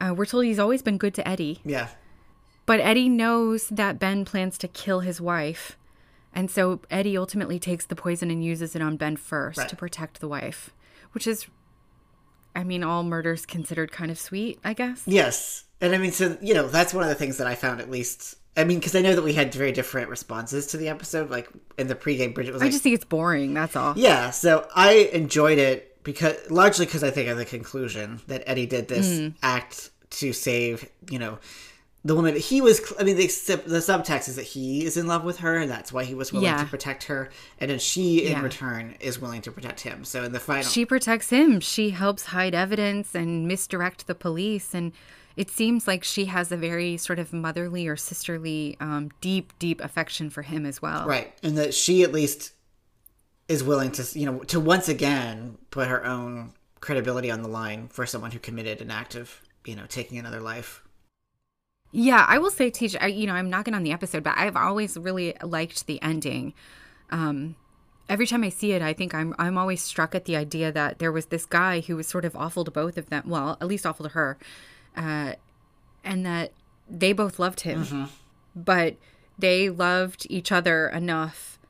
uh, 0.00 0.14
we're 0.14 0.26
told 0.26 0.44
he's 0.44 0.58
always 0.58 0.82
been 0.82 0.98
good 0.98 1.14
to 1.14 1.26
Eddie. 1.26 1.60
Yeah. 1.64 1.88
But 2.66 2.80
Eddie 2.80 3.08
knows 3.08 3.68
that 3.68 3.98
Ben 3.98 4.24
plans 4.24 4.58
to 4.58 4.68
kill 4.68 5.00
his 5.00 5.20
wife. 5.20 5.76
And 6.34 6.50
so 6.50 6.80
Eddie 6.90 7.16
ultimately 7.16 7.58
takes 7.58 7.86
the 7.86 7.96
poison 7.96 8.30
and 8.30 8.44
uses 8.44 8.74
it 8.74 8.82
on 8.82 8.96
Ben 8.96 9.16
first 9.16 9.58
right. 9.58 9.68
to 9.68 9.76
protect 9.76 10.20
the 10.20 10.28
wife, 10.28 10.70
which 11.12 11.26
is, 11.26 11.46
I 12.56 12.64
mean, 12.64 12.82
all 12.82 13.04
murders 13.04 13.46
considered 13.46 13.92
kind 13.92 14.10
of 14.10 14.18
sweet, 14.18 14.58
I 14.64 14.72
guess. 14.72 15.02
Yes. 15.06 15.64
And 15.80 15.94
I 15.94 15.98
mean, 15.98 16.12
so, 16.12 16.36
you 16.40 16.54
know, 16.54 16.66
that's 16.66 16.92
one 16.92 17.04
of 17.04 17.08
the 17.08 17.14
things 17.14 17.36
that 17.38 17.46
I 17.46 17.54
found 17.54 17.80
at 17.80 17.90
least. 17.90 18.36
I 18.56 18.64
mean, 18.64 18.78
because 18.78 18.94
I 18.94 19.00
know 19.00 19.14
that 19.14 19.22
we 19.22 19.32
had 19.32 19.54
very 19.54 19.72
different 19.72 20.08
responses 20.08 20.66
to 20.68 20.76
the 20.76 20.88
episode. 20.88 21.30
Like 21.30 21.48
in 21.78 21.86
the 21.86 21.94
pregame, 21.94 22.34
Bridget 22.34 22.52
was 22.52 22.60
like, 22.60 22.68
I 22.68 22.70
just 22.70 22.82
think 22.82 22.94
it's 22.94 23.04
boring. 23.04 23.54
That's 23.54 23.76
all. 23.76 23.94
Yeah. 23.96 24.30
So 24.30 24.68
I 24.74 25.10
enjoyed 25.12 25.58
it 25.58 26.02
because 26.04 26.36
largely 26.50 26.86
because 26.86 27.02
I 27.04 27.10
think 27.10 27.28
of 27.28 27.38
the 27.38 27.44
conclusion 27.44 28.20
that 28.26 28.42
Eddie 28.46 28.66
did 28.66 28.88
this 28.88 29.08
mm. 29.08 29.34
act 29.42 29.90
to 30.10 30.32
save, 30.32 30.88
you 31.10 31.18
know, 31.18 31.38
the 32.04 32.14
woman 32.14 32.36
he 32.36 32.60
was 32.60 32.80
i 32.98 33.02
mean 33.02 33.16
the, 33.16 33.26
the 33.66 33.78
subtext 33.78 34.28
is 34.28 34.36
that 34.36 34.44
he 34.44 34.84
is 34.84 34.96
in 34.96 35.06
love 35.06 35.24
with 35.24 35.38
her 35.38 35.56
and 35.56 35.70
that's 35.70 35.92
why 35.92 36.04
he 36.04 36.14
was 36.14 36.32
willing 36.32 36.46
yeah. 36.46 36.62
to 36.62 36.66
protect 36.66 37.04
her 37.04 37.30
and 37.58 37.70
then 37.70 37.78
she 37.78 38.26
in 38.26 38.32
yeah. 38.32 38.42
return 38.42 38.94
is 39.00 39.20
willing 39.20 39.40
to 39.40 39.50
protect 39.50 39.80
him 39.80 40.04
so 40.04 40.22
in 40.22 40.32
the 40.32 40.40
final 40.40 40.62
she 40.62 40.84
protects 40.84 41.30
him 41.30 41.60
she 41.60 41.90
helps 41.90 42.26
hide 42.26 42.54
evidence 42.54 43.14
and 43.14 43.48
misdirect 43.48 44.06
the 44.06 44.14
police 44.14 44.74
and 44.74 44.92
it 45.36 45.50
seems 45.50 45.88
like 45.88 46.04
she 46.04 46.26
has 46.26 46.52
a 46.52 46.56
very 46.56 46.96
sort 46.96 47.18
of 47.18 47.32
motherly 47.32 47.88
or 47.88 47.96
sisterly 47.96 48.76
um, 48.78 49.10
deep 49.20 49.52
deep 49.58 49.80
affection 49.80 50.30
for 50.30 50.42
him 50.42 50.66
as 50.66 50.82
well 50.82 51.06
right 51.06 51.32
and 51.42 51.56
that 51.56 51.74
she 51.74 52.02
at 52.02 52.12
least 52.12 52.52
is 53.48 53.64
willing 53.64 53.90
to 53.90 54.18
you 54.18 54.26
know 54.26 54.38
to 54.40 54.60
once 54.60 54.88
again 54.88 55.56
put 55.70 55.88
her 55.88 56.04
own 56.04 56.52
credibility 56.80 57.30
on 57.30 57.40
the 57.40 57.48
line 57.48 57.88
for 57.88 58.04
someone 58.04 58.30
who 58.30 58.38
committed 58.38 58.82
an 58.82 58.90
act 58.90 59.14
of 59.14 59.40
you 59.64 59.74
know 59.74 59.84
taking 59.88 60.18
another 60.18 60.40
life 60.40 60.83
yeah, 61.96 62.26
I 62.28 62.38
will 62.38 62.50
say, 62.50 62.70
teach. 62.70 62.96
You 63.00 63.28
know, 63.28 63.34
I'm 63.34 63.48
knocking 63.48 63.72
on 63.72 63.84
the 63.84 63.92
episode, 63.92 64.24
but 64.24 64.34
I've 64.36 64.56
always 64.56 64.98
really 64.98 65.36
liked 65.44 65.86
the 65.86 66.02
ending. 66.02 66.52
Um, 67.10 67.54
every 68.08 68.26
time 68.26 68.42
I 68.42 68.48
see 68.48 68.72
it, 68.72 68.82
I 68.82 68.92
think 68.92 69.14
I'm 69.14 69.32
I'm 69.38 69.56
always 69.56 69.80
struck 69.80 70.12
at 70.12 70.24
the 70.24 70.34
idea 70.34 70.72
that 70.72 70.98
there 70.98 71.12
was 71.12 71.26
this 71.26 71.46
guy 71.46 71.80
who 71.80 71.94
was 71.94 72.08
sort 72.08 72.24
of 72.24 72.34
awful 72.34 72.64
to 72.64 72.70
both 72.72 72.98
of 72.98 73.10
them. 73.10 73.22
Well, 73.28 73.56
at 73.60 73.68
least 73.68 73.86
awful 73.86 74.06
to 74.06 74.10
her, 74.10 74.36
uh, 74.96 75.34
and 76.02 76.26
that 76.26 76.50
they 76.90 77.12
both 77.12 77.38
loved 77.38 77.60
him, 77.60 77.84
mm-hmm. 77.84 78.04
but 78.56 78.96
they 79.38 79.70
loved 79.70 80.26
each 80.28 80.50
other 80.50 80.88
enough 80.88 81.60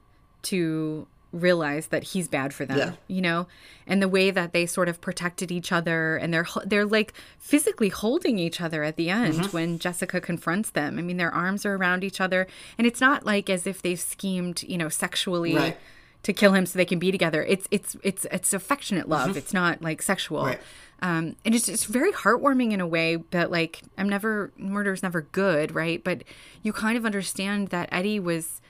to 0.45 1.07
realize 1.35 1.89
that 1.89 2.05
he's 2.05 2.29
bad 2.29 2.55
for 2.55 2.65
them 2.65 2.79
yeah. 2.79 2.93
you 3.09 3.21
know 3.21 3.47
and 3.87 4.01
the 4.01 4.09
way 4.09 4.31
that 4.31 4.53
they 4.53 4.65
sort 4.67 4.89
of 4.89 5.01
protected 5.01 5.51
each 5.51 5.73
other 5.73 6.17
and 6.17 6.33
they're 6.33 6.47
they're 6.65 6.87
like 6.87 7.13
physically 7.39 7.89
holding 7.89 8.39
each 8.39 8.61
other 8.61 8.85
at 8.85 8.97
the 8.97 9.11
end 9.11 9.35
mm-hmm. 9.35 9.51
when 9.51 9.79
Jessica 9.79 10.21
confronts 10.21 10.71
them 10.71 10.99
i 10.99 11.03
mean 11.03 11.17
their 11.17 11.33
arms 11.33 11.67
are 11.67 11.75
around 11.75 12.05
each 12.05 12.21
other 12.21 12.47
and 12.79 12.87
it's 12.87 13.01
not 13.01 13.27
like 13.27 13.51
as 13.51 13.67
if 13.67 13.83
they've 13.83 14.01
schemed 14.01 14.63
you 14.63 14.79
know 14.79 14.89
sexually 14.89 15.57
right. 15.57 15.77
to 16.23 16.33
kill 16.33 16.53
him 16.53 16.67
so 16.67 16.79
they 16.79 16.85
can 16.85 17.01
be 17.01 17.11
together 17.11 17.43
it's 17.45 17.67
it's 17.71 17.97
it's 18.03 18.27
it's 18.31 18.53
affectionate 18.53 19.09
love 19.09 19.31
mm-hmm. 19.31 19.39
it's 19.39 19.53
not 19.53 19.83
like 19.83 20.01
sexual 20.03 20.45
right. 20.45 20.61
um, 21.03 21.35
and 21.45 21.55
it's 21.55 21.69
it's 21.69 21.85
very 21.85 22.13
heartwarming 22.13 22.73
in 22.73 22.81
a 22.81 22.87
way 22.87 23.17
but 23.17 23.51
like 23.51 23.83
i'm 23.99 24.09
never 24.09 24.53
murder 24.57 24.93
is 24.93 25.03
never 25.03 25.23
good 25.23 25.75
right 25.75 26.05
but 26.05 26.23
you 26.63 26.73
kind 26.73 26.97
of 26.97 27.05
understand 27.05 27.69
that 27.69 27.89
eddie 27.91 28.21
was 28.21 28.61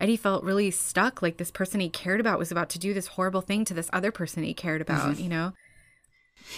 Eddie 0.00 0.16
felt 0.16 0.42
really 0.42 0.70
stuck. 0.70 1.22
Like 1.22 1.36
this 1.36 1.50
person 1.50 1.80
he 1.80 1.88
cared 1.88 2.20
about 2.20 2.38
was 2.38 2.50
about 2.50 2.70
to 2.70 2.78
do 2.78 2.94
this 2.94 3.08
horrible 3.08 3.42
thing 3.42 3.64
to 3.66 3.74
this 3.74 3.90
other 3.92 4.10
person 4.10 4.42
he 4.42 4.54
cared 4.54 4.80
about, 4.80 5.12
mm-hmm. 5.12 5.22
you 5.22 5.28
know? 5.28 5.52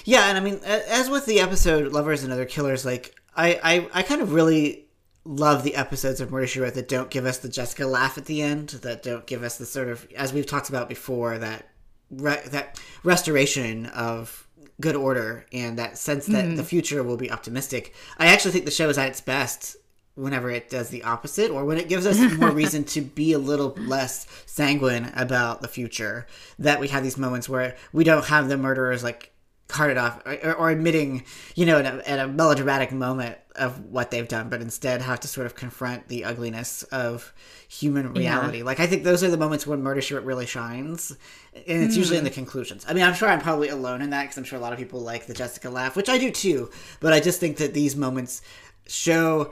Yeah, 0.05 0.29
and 0.29 0.39
I 0.39 0.41
mean, 0.41 0.61
as 0.65 1.11
with 1.11 1.27
the 1.27 1.41
episode 1.41 1.93
Lovers 1.93 2.23
and 2.23 2.33
Other 2.33 2.45
Killers, 2.45 2.85
like, 2.85 3.15
I, 3.37 3.61
I, 3.63 3.89
I 3.93 4.03
kind 4.03 4.23
of 4.23 4.33
really 4.33 4.87
love 5.25 5.65
the 5.65 5.75
episodes 5.75 6.21
of 6.21 6.31
Murder 6.31 6.47
She 6.47 6.61
Wrote 6.61 6.75
that 6.75 6.89
don't 6.89 7.11
give 7.11 7.27
us 7.27 7.39
the 7.39 7.49
Jessica 7.49 7.87
laugh 7.87 8.17
at 8.17 8.27
the 8.27 8.43
end, 8.43 8.71
that 8.71 9.03
don't 9.03 9.27
give 9.27 9.43
us 9.43 9.59
the 9.59 9.67
sort 9.67 9.89
of, 9.89 10.07
as 10.17 10.33
we've 10.33 10.47
talked 10.47 10.69
about 10.69 10.89
before, 10.89 11.39
that 11.39 11.69
re- 12.11 12.43
that 12.51 12.81
restoration 13.03 13.87
of 13.87 14.47
good 14.81 14.97
order 14.97 15.47
and 15.53 15.79
that 15.79 15.99
sense 15.99 16.27
that 16.27 16.45
mm. 16.45 16.57
the 16.57 16.65
future 16.65 17.03
will 17.03 17.17
be 17.17 17.31
optimistic. 17.31 17.95
I 18.19 18.29
actually 18.29 18.53
think 18.53 18.65
the 18.65 18.71
show 18.71 18.89
is 18.89 18.99
at 18.99 19.09
its 19.09 19.21
best 19.21 19.77
whenever 20.15 20.51
it 20.51 20.69
does 20.69 20.91
the 20.91 21.03
opposite 21.05 21.51
or 21.51 21.65
when 21.65 21.79
it 21.79 21.89
gives 21.89 22.07
us 22.07 22.21
more 22.37 22.51
reason 22.63 22.85
to 22.85 23.01
be 23.01 23.33
a 23.33 23.39
little 23.39 23.71
less 23.79 24.27
sanguine 24.47 25.11
about 25.17 25.63
the 25.63 25.69
future 25.69 26.27
that 26.59 26.81
we 26.81 26.89
have 26.89 27.03
these 27.03 27.17
moments 27.17 27.49
where 27.49 27.77
we 27.93 28.05
don't 28.05 28.27
have 28.27 28.49
the 28.49 28.57
murderers 28.57 29.03
like 29.03 29.33
carted 29.69 29.97
off 29.97 30.21
or, 30.27 30.53
or 30.53 30.71
admitting 30.71 31.25
you 31.55 31.65
know 31.65 31.79
at 31.79 31.87
a, 31.87 32.09
at 32.09 32.19
a, 32.19 32.29
melodramatic 32.29 32.93
moment 32.93 33.39
of 33.57 33.81
what 33.87 34.11
they've 34.11 34.29
done 34.29 34.51
but 34.51 34.61
instead 34.61 35.01
have 35.01 35.19
to 35.19 35.27
sort 35.27 35.47
of 35.47 35.55
confront 35.55 36.07
the 36.09 36.25
ugliness 36.25 36.83
of 36.85 37.33
human 37.69 38.13
reality 38.13 38.59
yeah. 38.59 38.65
like 38.65 38.81
i 38.81 38.87
think 38.87 39.03
those 39.03 39.25
are 39.25 39.31
the 39.31 39.37
moments 39.39 39.67
when 39.67 39.83
murder 39.83 40.03
she 40.03 40.15
really 40.15 40.45
shines 40.45 41.17
and 41.55 41.83
it's 41.83 41.95
mm. 41.95 41.99
usually 41.99 42.19
in 42.19 42.25
the 42.25 42.31
hmm. 42.31 42.35
conclusions 42.35 42.85
i 42.87 42.93
mean 42.93 43.03
i'm 43.03 43.15
sure 43.15 43.29
i'm 43.29 43.41
probably 43.41 43.69
alone 43.69 44.03
in 44.03 44.11
that 44.11 44.25
because 44.25 44.37
i'm 44.37 44.45
sure 44.45 44.59
a 44.59 44.63
lot 44.63 44.75
of 44.75 44.79
people 44.79 45.01
like 45.01 45.27
the 45.27 45.35
jessica 45.35 45.71
laugh 45.71 45.97
which 45.97 46.11
i 46.11 46.19
do 46.19 46.31
too 46.31 46.71
but 47.01 47.15
i 47.15 47.21
just 47.21 47.41
think 47.41 47.57
that 47.57 47.73
these 47.73 47.97
moments 47.97 48.43
show 48.87 49.51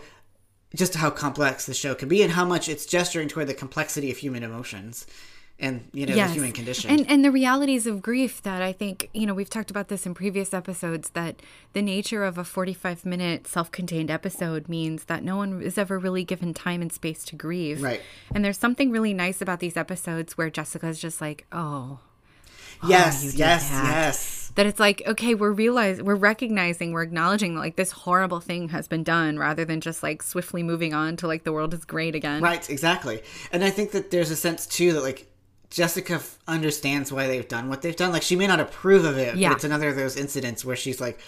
just 0.75 0.95
how 0.95 1.11
complex 1.11 1.67
the 1.67 1.75
show 1.75 1.95
can 1.95 2.09
be 2.09 2.23
and 2.23 2.33
how 2.33 2.45
much 2.45 2.69
it's 2.69 2.87
gesturing 2.87 3.29
toward 3.29 3.47
the 3.47 3.55
complexity 3.55 4.11
of 4.11 4.19
human 4.19 4.43
emotions 4.43 5.07
and 5.61 5.89
you 5.93 6.07
know 6.07 6.15
yes. 6.15 6.31
the 6.31 6.35
human 6.35 6.53
condition. 6.53 6.91
And 6.91 7.09
and 7.09 7.25
the 7.25 7.31
realities 7.31 7.87
of 7.87 8.03
grief 8.03 8.43
that 8.43 8.63
i 8.63 8.73
think 8.73 9.11
you 9.13 9.27
know 9.27 9.35
we've 9.35 9.51
talked 9.51 9.71
about 9.71 9.89
this 9.89 10.07
in 10.07 10.15
previous 10.15 10.53
episodes 10.55 11.11
that 11.11 11.43
the 11.75 11.83
nature 11.83 12.25
of 12.25 12.39
a 12.39 12.45
45 12.45 13.05
minute 13.05 13.47
self-contained 13.47 14.11
episode 14.11 14.69
means 14.69 15.05
that 15.05 15.23
no 15.23 15.37
one 15.37 15.61
is 15.61 15.79
ever 15.79 15.99
really 15.99 16.25
given 16.25 16.55
time 16.55 16.83
and 16.83 16.93
space 16.93 17.25
to 17.27 17.37
grieve. 17.37 17.83
Right. 17.83 18.01
And 18.35 18.45
there's 18.45 18.59
something 18.59 18.91
really 18.91 19.15
nice 19.15 19.41
about 19.43 19.61
these 19.61 19.77
episodes 19.77 20.37
where 20.39 20.51
jessica's 20.51 20.99
just 20.99 21.21
like 21.21 21.47
oh 21.53 22.01
Oh, 22.83 22.89
yes 22.89 23.25
oh, 23.25 23.37
yes 23.37 23.69
that. 23.69 23.85
yes 23.85 24.53
that 24.55 24.67
it's 24.67 24.81
like 24.81 25.03
okay 25.07 25.35
we're 25.35 25.53
realizing 25.53 26.05
we're 26.05 26.15
recognizing 26.15 26.93
we're 26.93 27.03
acknowledging 27.03 27.55
that 27.55 27.61
like 27.61 27.77
this 27.77 27.93
horrible 27.93 28.41
thing 28.41 28.71
has 28.71 28.89
been 28.89 29.03
done 29.03 29.39
rather 29.39 29.65
than 29.65 29.81
just 29.81 30.03
like 30.03 30.23
swiftly 30.23 30.63
moving 30.63 30.95
on 30.95 31.17
to 31.17 31.27
like 31.27 31.45
the 31.45 31.53
world 31.53 31.75
is 31.75 31.85
great 31.85 32.15
again 32.15 32.43
right 32.43 32.69
exactly 32.71 33.23
and 33.53 33.63
i 33.63 33.71
think 33.71 33.91
that 33.93 34.11
there's 34.11 34.31
a 34.31 34.37
sense 34.37 34.67
too 34.67 34.93
that 34.95 35.03
like 35.03 35.31
Jessica 35.71 36.15
f- 36.15 36.39
understands 36.49 37.13
why 37.13 37.29
they've 37.29 37.47
done 37.47 37.69
what 37.69 37.81
they've 37.83 37.97
done. 37.97 38.13
Like 38.13 38.23
she 38.23 38.37
may 38.37 38.47
not 38.47 38.61
approve 38.61 39.05
of 39.05 39.17
it, 39.17 39.37
yeah. 39.37 39.49
but 39.49 39.57
it's 39.57 39.65
another 39.65 39.89
of 39.89 39.97
those 39.97 40.17
incidents 40.17 40.65
where 40.65 40.77
she's 40.77 41.01
like, 41.01 41.21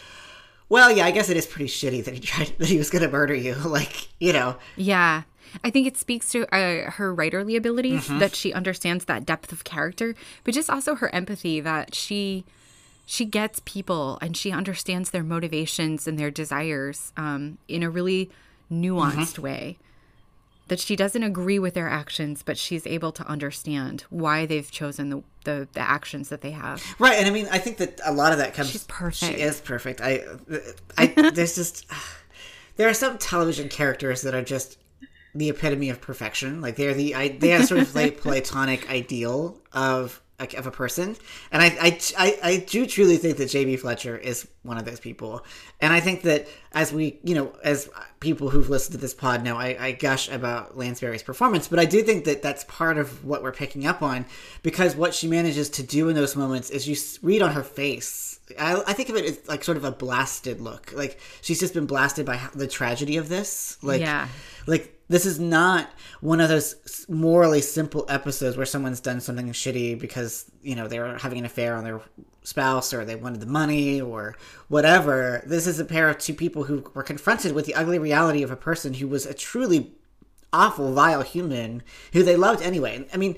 "Well, 0.68 0.90
yeah, 0.90 1.06
I 1.06 1.12
guess 1.12 1.30
it 1.30 1.36
is 1.36 1.46
pretty 1.46 1.68
shitty 1.68 2.04
that 2.04 2.14
he 2.14 2.20
tried 2.20 2.52
that 2.58 2.68
he 2.68 2.76
was 2.76 2.90
going 2.90 3.02
to 3.02 3.08
murder 3.08 3.34
you." 3.34 3.54
like, 3.66 4.08
you 4.18 4.32
know. 4.32 4.56
Yeah. 4.76 5.22
I 5.62 5.70
think 5.70 5.86
it 5.86 5.96
speaks 5.96 6.30
to 6.32 6.42
uh, 6.54 6.90
her 6.92 7.14
writerly 7.14 7.56
ability 7.56 7.92
mm-hmm. 7.92 8.18
that 8.18 8.34
she 8.34 8.52
understands 8.52 9.04
that 9.06 9.26
depth 9.26 9.52
of 9.52 9.64
character, 9.64 10.14
but 10.44 10.54
just 10.54 10.70
also 10.70 10.94
her 10.94 11.14
empathy 11.14 11.60
that 11.60 11.94
she 11.94 12.44
she 13.04 13.24
gets 13.24 13.60
people 13.64 14.18
and 14.22 14.36
she 14.36 14.52
understands 14.52 15.10
their 15.10 15.22
motivations 15.22 16.06
and 16.06 16.18
their 16.18 16.30
desires 16.30 17.12
um, 17.16 17.58
in 17.68 17.82
a 17.82 17.90
really 17.90 18.30
nuanced 18.70 19.34
mm-hmm. 19.34 19.42
way. 19.42 19.78
That 20.68 20.78
she 20.78 20.96
doesn't 20.96 21.22
agree 21.22 21.58
with 21.58 21.74
their 21.74 21.88
actions, 21.88 22.42
but 22.42 22.56
she's 22.56 22.86
able 22.86 23.12
to 23.12 23.26
understand 23.26 24.04
why 24.08 24.46
they've 24.46 24.70
chosen 24.70 25.10
the, 25.10 25.22
the, 25.44 25.68
the 25.72 25.80
actions 25.80 26.30
that 26.30 26.40
they 26.40 26.52
have. 26.52 26.82
Right, 26.98 27.18
and 27.18 27.26
I 27.26 27.30
mean, 27.30 27.46
I 27.50 27.58
think 27.58 27.76
that 27.78 28.00
a 28.06 28.12
lot 28.12 28.32
of 28.32 28.38
that 28.38 28.54
comes. 28.54 28.70
She's 28.70 28.84
perfect. 28.84 29.34
She 29.34 29.40
is 29.42 29.60
perfect. 29.60 30.00
I, 30.00 30.24
I 30.96 31.06
there's 31.34 31.56
just 31.56 31.86
there 32.76 32.88
are 32.88 32.94
some 32.94 33.18
television 33.18 33.68
characters 33.68 34.22
that 34.22 34.34
are 34.34 34.44
just 34.44 34.78
the 35.34 35.48
epitome 35.48 35.90
of 35.90 36.00
perfection. 36.00 36.60
Like 36.60 36.76
they're 36.76 36.94
the 36.94 37.14
I, 37.14 37.28
they 37.28 37.48
have 37.50 37.66
sort 37.66 37.80
of 37.80 37.94
like 37.94 38.20
platonic 38.20 38.90
ideal 38.90 39.60
of 39.72 40.22
of 40.56 40.66
a 40.66 40.70
person. 40.70 41.16
And 41.50 41.62
I, 41.62 41.66
I, 41.66 42.00
I, 42.18 42.38
I 42.42 42.56
do 42.56 42.86
truly 42.86 43.16
think 43.16 43.36
that 43.36 43.48
J.B. 43.48 43.76
Fletcher 43.76 44.16
is 44.16 44.48
one 44.62 44.76
of 44.76 44.84
those 44.84 45.00
people. 45.00 45.44
And 45.80 45.92
I 45.92 46.00
think 46.00 46.22
that 46.22 46.48
as 46.72 46.92
we, 46.92 47.20
you 47.22 47.34
know, 47.34 47.52
as 47.62 47.88
people 48.20 48.50
who've 48.50 48.68
listened 48.68 48.94
to 48.94 49.00
this 49.00 49.14
pod 49.14 49.44
know, 49.44 49.56
I, 49.56 49.76
I 49.78 49.92
gush 49.92 50.28
about 50.28 50.76
Lansbury's 50.76 51.22
performance, 51.22 51.68
but 51.68 51.78
I 51.78 51.84
do 51.84 52.02
think 52.02 52.24
that 52.24 52.42
that's 52.42 52.64
part 52.64 52.98
of 52.98 53.24
what 53.24 53.42
we're 53.42 53.52
picking 53.52 53.86
up 53.86 54.02
on 54.02 54.26
because 54.62 54.96
what 54.96 55.14
she 55.14 55.28
manages 55.28 55.70
to 55.70 55.82
do 55.82 56.08
in 56.08 56.16
those 56.16 56.36
moments 56.36 56.70
is 56.70 56.88
you 56.88 56.96
read 57.22 57.42
on 57.42 57.52
her 57.52 57.62
face. 57.62 58.31
I, 58.58 58.82
I 58.86 58.92
think 58.92 59.08
of 59.08 59.16
it 59.16 59.24
as 59.24 59.48
like 59.48 59.64
sort 59.64 59.76
of 59.76 59.84
a 59.84 59.90
blasted 59.90 60.60
look. 60.60 60.92
Like 60.92 61.18
she's 61.40 61.60
just 61.60 61.74
been 61.74 61.86
blasted 61.86 62.26
by 62.26 62.40
the 62.54 62.66
tragedy 62.66 63.16
of 63.16 63.28
this. 63.28 63.78
Like, 63.82 64.00
yeah. 64.00 64.28
like 64.66 64.98
this 65.08 65.26
is 65.26 65.38
not 65.38 65.90
one 66.20 66.40
of 66.40 66.48
those 66.48 67.06
morally 67.08 67.60
simple 67.60 68.06
episodes 68.08 68.56
where 68.56 68.66
someone's 68.66 69.00
done 69.00 69.20
something 69.20 69.48
shitty 69.48 69.98
because, 69.98 70.50
you 70.62 70.74
know, 70.74 70.88
they 70.88 70.98
were 70.98 71.18
having 71.18 71.38
an 71.38 71.44
affair 71.44 71.76
on 71.76 71.84
their 71.84 72.00
spouse 72.44 72.92
or 72.94 73.04
they 73.04 73.14
wanted 73.14 73.40
the 73.40 73.46
money 73.46 74.00
or 74.00 74.36
whatever. 74.68 75.42
This 75.46 75.66
is 75.66 75.78
a 75.78 75.84
pair 75.84 76.08
of 76.08 76.18
two 76.18 76.34
people 76.34 76.64
who 76.64 76.90
were 76.94 77.02
confronted 77.02 77.52
with 77.52 77.66
the 77.66 77.74
ugly 77.74 77.98
reality 77.98 78.42
of 78.42 78.50
a 78.50 78.56
person 78.56 78.94
who 78.94 79.06
was 79.06 79.26
a 79.26 79.34
truly 79.34 79.92
awful, 80.52 80.92
vile 80.92 81.22
human 81.22 81.82
who 82.12 82.22
they 82.22 82.36
loved 82.36 82.62
anyway. 82.62 83.06
I 83.12 83.16
mean, 83.16 83.36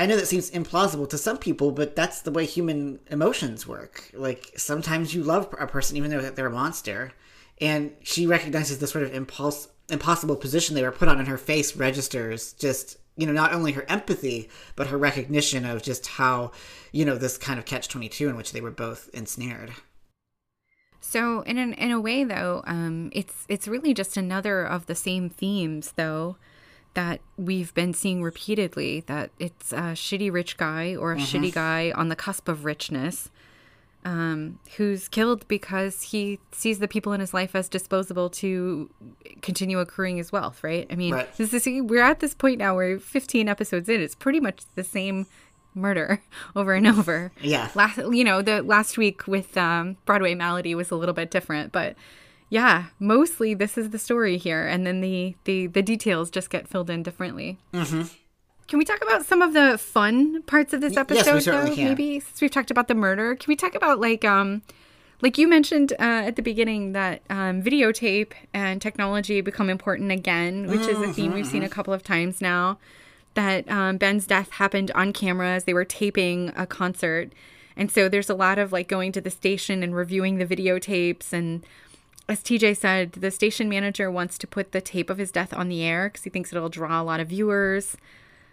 I 0.00 0.06
know 0.06 0.16
that 0.16 0.28
seems 0.28 0.50
implausible 0.50 1.10
to 1.10 1.18
some 1.18 1.36
people, 1.36 1.72
but 1.72 1.94
that's 1.94 2.22
the 2.22 2.30
way 2.30 2.46
human 2.46 3.00
emotions 3.10 3.66
work. 3.66 4.10
Like 4.14 4.50
sometimes 4.56 5.14
you 5.14 5.22
love 5.22 5.54
a 5.58 5.66
person 5.66 5.98
even 5.98 6.10
though 6.10 6.22
they're 6.22 6.46
a 6.46 6.50
monster, 6.50 7.12
and 7.60 7.92
she 8.02 8.26
recognizes 8.26 8.78
the 8.78 8.86
sort 8.86 9.04
of 9.04 9.12
impulse 9.12 9.68
impossible 9.90 10.36
position 10.36 10.74
they 10.74 10.82
were 10.82 10.90
put 10.90 11.08
on 11.08 11.18
and 11.18 11.28
her 11.28 11.36
face 11.36 11.76
registers 11.76 12.54
just 12.54 12.96
you 13.16 13.26
know 13.26 13.32
not 13.32 13.52
only 13.52 13.72
her 13.72 13.84
empathy 13.88 14.48
but 14.76 14.86
her 14.86 14.96
recognition 14.96 15.64
of 15.64 15.82
just 15.82 16.06
how 16.06 16.52
you 16.92 17.04
know 17.04 17.16
this 17.16 17.36
kind 17.36 17.58
of 17.58 17.64
catch 17.64 17.88
22 17.88 18.28
in 18.28 18.36
which 18.36 18.52
they 18.52 18.60
were 18.60 18.70
both 18.70 19.10
ensnared 19.12 19.72
so 21.00 21.40
in 21.40 21.58
an, 21.58 21.72
in 21.72 21.90
a 21.90 22.00
way 22.00 22.22
though 22.22 22.62
um, 22.68 23.10
it's 23.12 23.46
it's 23.48 23.66
really 23.66 23.92
just 23.92 24.16
another 24.16 24.64
of 24.64 24.86
the 24.86 24.94
same 24.94 25.28
themes 25.28 25.94
though 25.96 26.36
that 26.94 27.20
we've 27.36 27.72
been 27.74 27.94
seeing 27.94 28.22
repeatedly 28.22 29.00
that 29.06 29.30
it's 29.38 29.72
a 29.72 29.94
shitty 29.94 30.32
rich 30.32 30.56
guy 30.56 30.96
or 30.96 31.12
a 31.12 31.16
mm-hmm. 31.16 31.24
shitty 31.24 31.52
guy 31.52 31.92
on 31.94 32.08
the 32.08 32.16
cusp 32.16 32.48
of 32.48 32.64
richness 32.64 33.30
um, 34.04 34.58
who's 34.76 35.08
killed 35.08 35.46
because 35.46 36.02
he 36.02 36.38
sees 36.52 36.78
the 36.78 36.88
people 36.88 37.12
in 37.12 37.20
his 37.20 37.34
life 37.34 37.54
as 37.54 37.68
disposable 37.68 38.30
to 38.30 38.90
continue 39.42 39.78
accruing 39.78 40.16
his 40.16 40.32
wealth, 40.32 40.64
right? 40.64 40.86
I 40.90 40.94
mean, 40.94 41.14
right. 41.14 41.36
This 41.36 41.52
is, 41.52 41.66
we're 41.82 42.02
at 42.02 42.20
this 42.20 42.34
point 42.34 42.58
now 42.58 42.74
where 42.74 42.98
15 42.98 43.48
episodes 43.48 43.88
in, 43.88 44.00
it's 44.00 44.14
pretty 44.14 44.40
much 44.40 44.62
the 44.74 44.84
same 44.84 45.26
murder 45.74 46.22
over 46.56 46.72
and 46.74 46.86
over. 46.86 47.30
Yeah. 47.42 47.70
Last, 47.74 47.98
you 47.98 48.24
know, 48.24 48.42
the 48.42 48.62
last 48.62 48.96
week 48.96 49.26
with 49.26 49.56
um, 49.56 49.96
Broadway 50.06 50.34
Malady 50.34 50.74
was 50.74 50.90
a 50.90 50.96
little 50.96 51.14
bit 51.14 51.30
different, 51.30 51.72
but 51.72 51.94
yeah, 52.50 52.86
mostly 52.98 53.54
this 53.54 53.78
is 53.78 53.90
the 53.90 53.98
story 53.98 54.36
here, 54.36 54.66
and 54.66 54.84
then 54.84 55.00
the 55.00 55.36
the 55.44 55.68
the 55.68 55.82
details 55.82 56.30
just 56.30 56.50
get 56.50 56.68
filled 56.68 56.90
in 56.90 57.04
differently. 57.04 57.58
Mm-hmm. 57.72 58.02
Can 58.66 58.78
we 58.78 58.84
talk 58.84 59.02
about 59.02 59.24
some 59.24 59.40
of 59.40 59.52
the 59.52 59.78
fun 59.78 60.42
parts 60.42 60.72
of 60.72 60.80
this 60.80 60.96
episode? 60.96 61.34
Yes, 61.36 61.44
though, 61.44 61.74
can. 61.74 61.84
Maybe 61.84 62.20
since 62.20 62.40
we've 62.40 62.50
talked 62.50 62.70
about 62.70 62.88
the 62.88 62.94
murder, 62.94 63.36
can 63.36 63.48
we 63.48 63.56
talk 63.56 63.76
about 63.76 64.00
like 64.00 64.24
um, 64.24 64.62
like 65.22 65.38
you 65.38 65.46
mentioned 65.46 65.92
uh, 65.92 66.26
at 66.26 66.34
the 66.34 66.42
beginning 66.42 66.90
that 66.92 67.22
um, 67.30 67.62
videotape 67.62 68.32
and 68.52 68.82
technology 68.82 69.40
become 69.40 69.70
important 69.70 70.10
again, 70.10 70.66
which 70.66 70.80
mm-hmm. 70.80 71.04
is 71.04 71.10
a 71.10 71.12
theme 71.12 71.32
we've 71.32 71.46
seen 71.46 71.62
a 71.62 71.66
mm-hmm. 71.66 71.72
couple 71.72 71.94
of 71.94 72.02
times 72.02 72.40
now. 72.40 72.78
That 73.34 73.70
um, 73.70 73.96
Ben's 73.96 74.26
death 74.26 74.50
happened 74.50 74.90
on 74.90 75.12
camera 75.12 75.50
as 75.50 75.64
they 75.64 75.74
were 75.74 75.84
taping 75.84 76.52
a 76.56 76.66
concert, 76.66 77.30
and 77.76 77.92
so 77.92 78.08
there's 78.08 78.28
a 78.28 78.34
lot 78.34 78.58
of 78.58 78.72
like 78.72 78.88
going 78.88 79.12
to 79.12 79.20
the 79.20 79.30
station 79.30 79.84
and 79.84 79.94
reviewing 79.94 80.38
the 80.38 80.46
videotapes 80.46 81.32
and 81.32 81.64
as 82.30 82.42
TJ 82.42 82.76
said, 82.76 83.12
the 83.12 83.30
station 83.30 83.68
manager 83.68 84.10
wants 84.10 84.38
to 84.38 84.46
put 84.46 84.72
the 84.72 84.80
tape 84.80 85.10
of 85.10 85.18
his 85.18 85.32
death 85.32 85.52
on 85.52 85.68
the 85.68 85.82
air 85.82 86.08
because 86.08 86.24
he 86.24 86.30
thinks 86.30 86.52
it'll 86.52 86.68
draw 86.68 87.00
a 87.00 87.04
lot 87.04 87.20
of 87.20 87.28
viewers. 87.28 87.96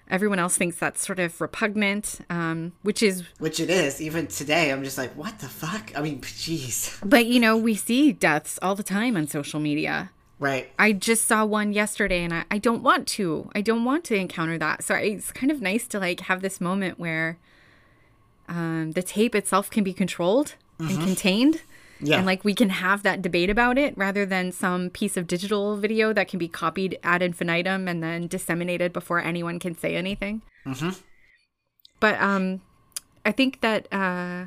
Everyone 0.10 0.40
else 0.40 0.58
thinks 0.58 0.78
that's 0.78 1.06
sort 1.06 1.20
of 1.20 1.40
repugnant, 1.40 2.22
um, 2.30 2.72
which 2.82 3.04
is 3.04 3.24
which 3.40 3.60
it 3.60 3.70
is. 3.70 4.02
Even 4.02 4.28
today, 4.28 4.72
I'm 4.72 4.84
just 4.84 4.98
like, 4.98 5.12
what 5.16 5.40
the 5.40 5.48
fuck? 5.48 5.92
I 5.96 6.02
mean, 6.02 6.22
jeez. 6.22 6.98
But 7.08 7.26
you 7.26 7.40
know, 7.40 7.56
we 7.56 7.76
see 7.76 8.14
deaths 8.14 8.58
all 8.62 8.74
the 8.74 8.84
time 8.84 9.16
on 9.16 9.28
social 9.28 9.60
media. 9.60 10.12
Right. 10.40 10.72
I 10.80 10.94
just 10.94 11.26
saw 11.26 11.46
one 11.46 11.74
yesterday, 11.74 12.24
and 12.24 12.34
I, 12.34 12.46
I 12.50 12.58
don't 12.58 12.84
want 12.84 13.08
to. 13.10 13.50
I 13.54 13.62
don't 13.62 13.84
want 13.84 14.06
to 14.06 14.16
encounter 14.16 14.58
that. 14.58 14.84
So 14.84 14.96
it's 14.96 15.32
kind 15.32 15.52
of 15.52 15.62
nice 15.62 15.88
to 15.88 16.00
like 16.00 16.22
have 16.22 16.42
this 16.42 16.62
moment 16.62 17.00
where 17.00 17.38
um, 18.48 18.94
the 18.94 19.04
tape 19.04 19.36
itself 19.36 19.70
can 19.70 19.84
be 19.84 19.94
controlled 19.94 20.56
mm-hmm. 20.80 20.90
and 20.90 21.04
contained. 21.04 21.62
Yeah. 22.00 22.18
And 22.18 22.25
like 22.25 22.44
we 22.44 22.54
can 22.54 22.70
have 22.70 23.04
that 23.04 23.22
debate 23.22 23.50
about 23.50 23.77
it 23.77 23.98
rather 23.98 24.25
than 24.25 24.51
some 24.51 24.89
piece 24.89 25.18
of 25.18 25.27
digital 25.27 25.77
video 25.77 26.13
that 26.13 26.27
can 26.27 26.39
be 26.39 26.48
copied 26.48 27.00
ad 27.04 27.22
infinitum 27.22 27.88
and 27.88 28.04
then 28.04 28.27
disseminated 28.27 28.94
before 28.94 29.20
anyone 29.20 29.60
can 29.60 29.75
say 29.75 29.96
anything. 29.96 30.42
Mm-hmm. 30.66 30.92
But 32.00 32.22
um, 32.22 32.62
I 33.25 33.32
think 33.32 33.62
that 33.62 33.92
uh, 33.92 34.46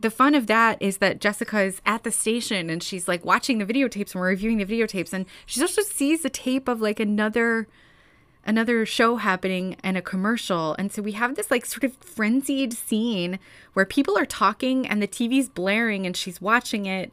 the 0.00 0.10
fun 0.10 0.34
of 0.34 0.46
that 0.46 0.80
is 0.80 0.98
that 0.98 1.20
Jessica 1.20 1.62
is 1.62 1.80
at 1.84 2.04
the 2.04 2.10
station 2.10 2.70
and 2.70 2.82
she's 2.82 3.08
like 3.08 3.24
watching 3.24 3.58
the 3.58 3.66
videotapes 3.66 4.12
and 4.12 4.20
we're 4.20 4.28
reviewing 4.28 4.58
the 4.58 4.64
videotapes 4.64 5.12
and 5.12 5.26
she 5.46 5.60
also 5.60 5.82
sees 5.82 6.24
a 6.24 6.30
tape 6.30 6.68
of 6.68 6.80
like 6.80 7.00
another 7.00 7.68
another 8.44 8.84
show 8.86 9.16
happening 9.16 9.76
and 9.82 9.96
a 9.96 10.02
commercial. 10.02 10.74
And 10.78 10.92
so 10.92 11.02
we 11.02 11.12
have 11.12 11.36
this 11.36 11.50
like 11.50 11.64
sort 11.64 11.84
of 11.84 11.94
frenzied 11.96 12.72
scene 12.72 13.38
where 13.72 13.84
people 13.84 14.18
are 14.18 14.26
talking 14.26 14.86
and 14.86 15.02
the 15.02 15.08
TV's 15.08 15.48
blaring 15.48 16.06
and 16.06 16.16
she's 16.16 16.40
watching 16.40 16.86
it. 16.86 17.12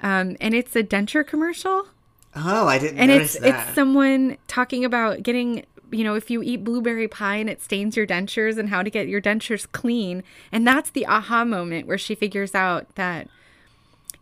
Um, 0.00 0.36
and 0.40 0.54
it's 0.54 0.76
a 0.76 0.82
denture 0.82 1.26
commercial. 1.26 1.86
Oh, 2.34 2.66
I 2.66 2.78
didn't 2.78 2.98
and 2.98 3.10
notice 3.10 3.34
it's, 3.36 3.44
that. 3.44 3.68
It's 3.68 3.74
someone 3.74 4.36
talking 4.46 4.84
about 4.84 5.22
getting, 5.22 5.64
you 5.90 6.04
know, 6.04 6.14
if 6.14 6.30
you 6.30 6.42
eat 6.42 6.64
blueberry 6.64 7.08
pie 7.08 7.36
and 7.36 7.48
it 7.48 7.62
stains 7.62 7.96
your 7.96 8.06
dentures 8.06 8.58
and 8.58 8.68
how 8.68 8.82
to 8.82 8.90
get 8.90 9.08
your 9.08 9.22
dentures 9.22 9.70
clean. 9.72 10.22
And 10.52 10.66
that's 10.66 10.90
the 10.90 11.06
aha 11.06 11.44
moment 11.44 11.86
where 11.86 11.98
she 11.98 12.14
figures 12.14 12.54
out 12.54 12.94
that 12.96 13.28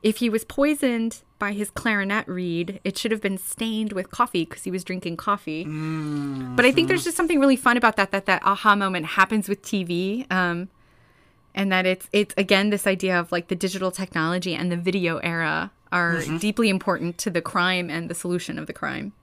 if 0.04 0.18
he 0.18 0.28
was 0.28 0.44
poisoned 0.44 1.22
by 1.38 1.52
his 1.52 1.70
clarinet 1.70 2.28
reed, 2.28 2.78
it 2.84 2.96
should 2.98 3.10
have 3.10 3.22
been 3.22 3.38
stained 3.38 3.94
with 3.94 4.10
coffee 4.10 4.44
because 4.44 4.62
he 4.62 4.70
was 4.70 4.84
drinking 4.84 5.16
coffee. 5.16 5.64
Mm-hmm. 5.64 6.54
But 6.54 6.66
I 6.66 6.72
think 6.72 6.88
there's 6.88 7.04
just 7.04 7.16
something 7.16 7.40
really 7.40 7.56
fun 7.56 7.78
about 7.78 7.96
that. 7.96 8.10
That 8.10 8.26
that 8.26 8.42
aha 8.44 8.76
moment 8.76 9.06
happens 9.06 9.48
with 9.48 9.62
TV, 9.62 10.30
um, 10.30 10.68
and 11.54 11.72
that 11.72 11.86
it's 11.86 12.06
it's 12.12 12.34
again 12.36 12.68
this 12.68 12.86
idea 12.86 13.18
of 13.18 13.32
like 13.32 13.48
the 13.48 13.56
digital 13.56 13.90
technology 13.90 14.54
and 14.54 14.70
the 14.70 14.76
video 14.76 15.16
era 15.18 15.72
are 15.90 16.16
mm-hmm. 16.16 16.36
deeply 16.36 16.68
important 16.68 17.16
to 17.18 17.30
the 17.30 17.40
crime 17.40 17.88
and 17.88 18.10
the 18.10 18.14
solution 18.14 18.58
of 18.58 18.66
the 18.66 18.74
crime. 18.74 19.14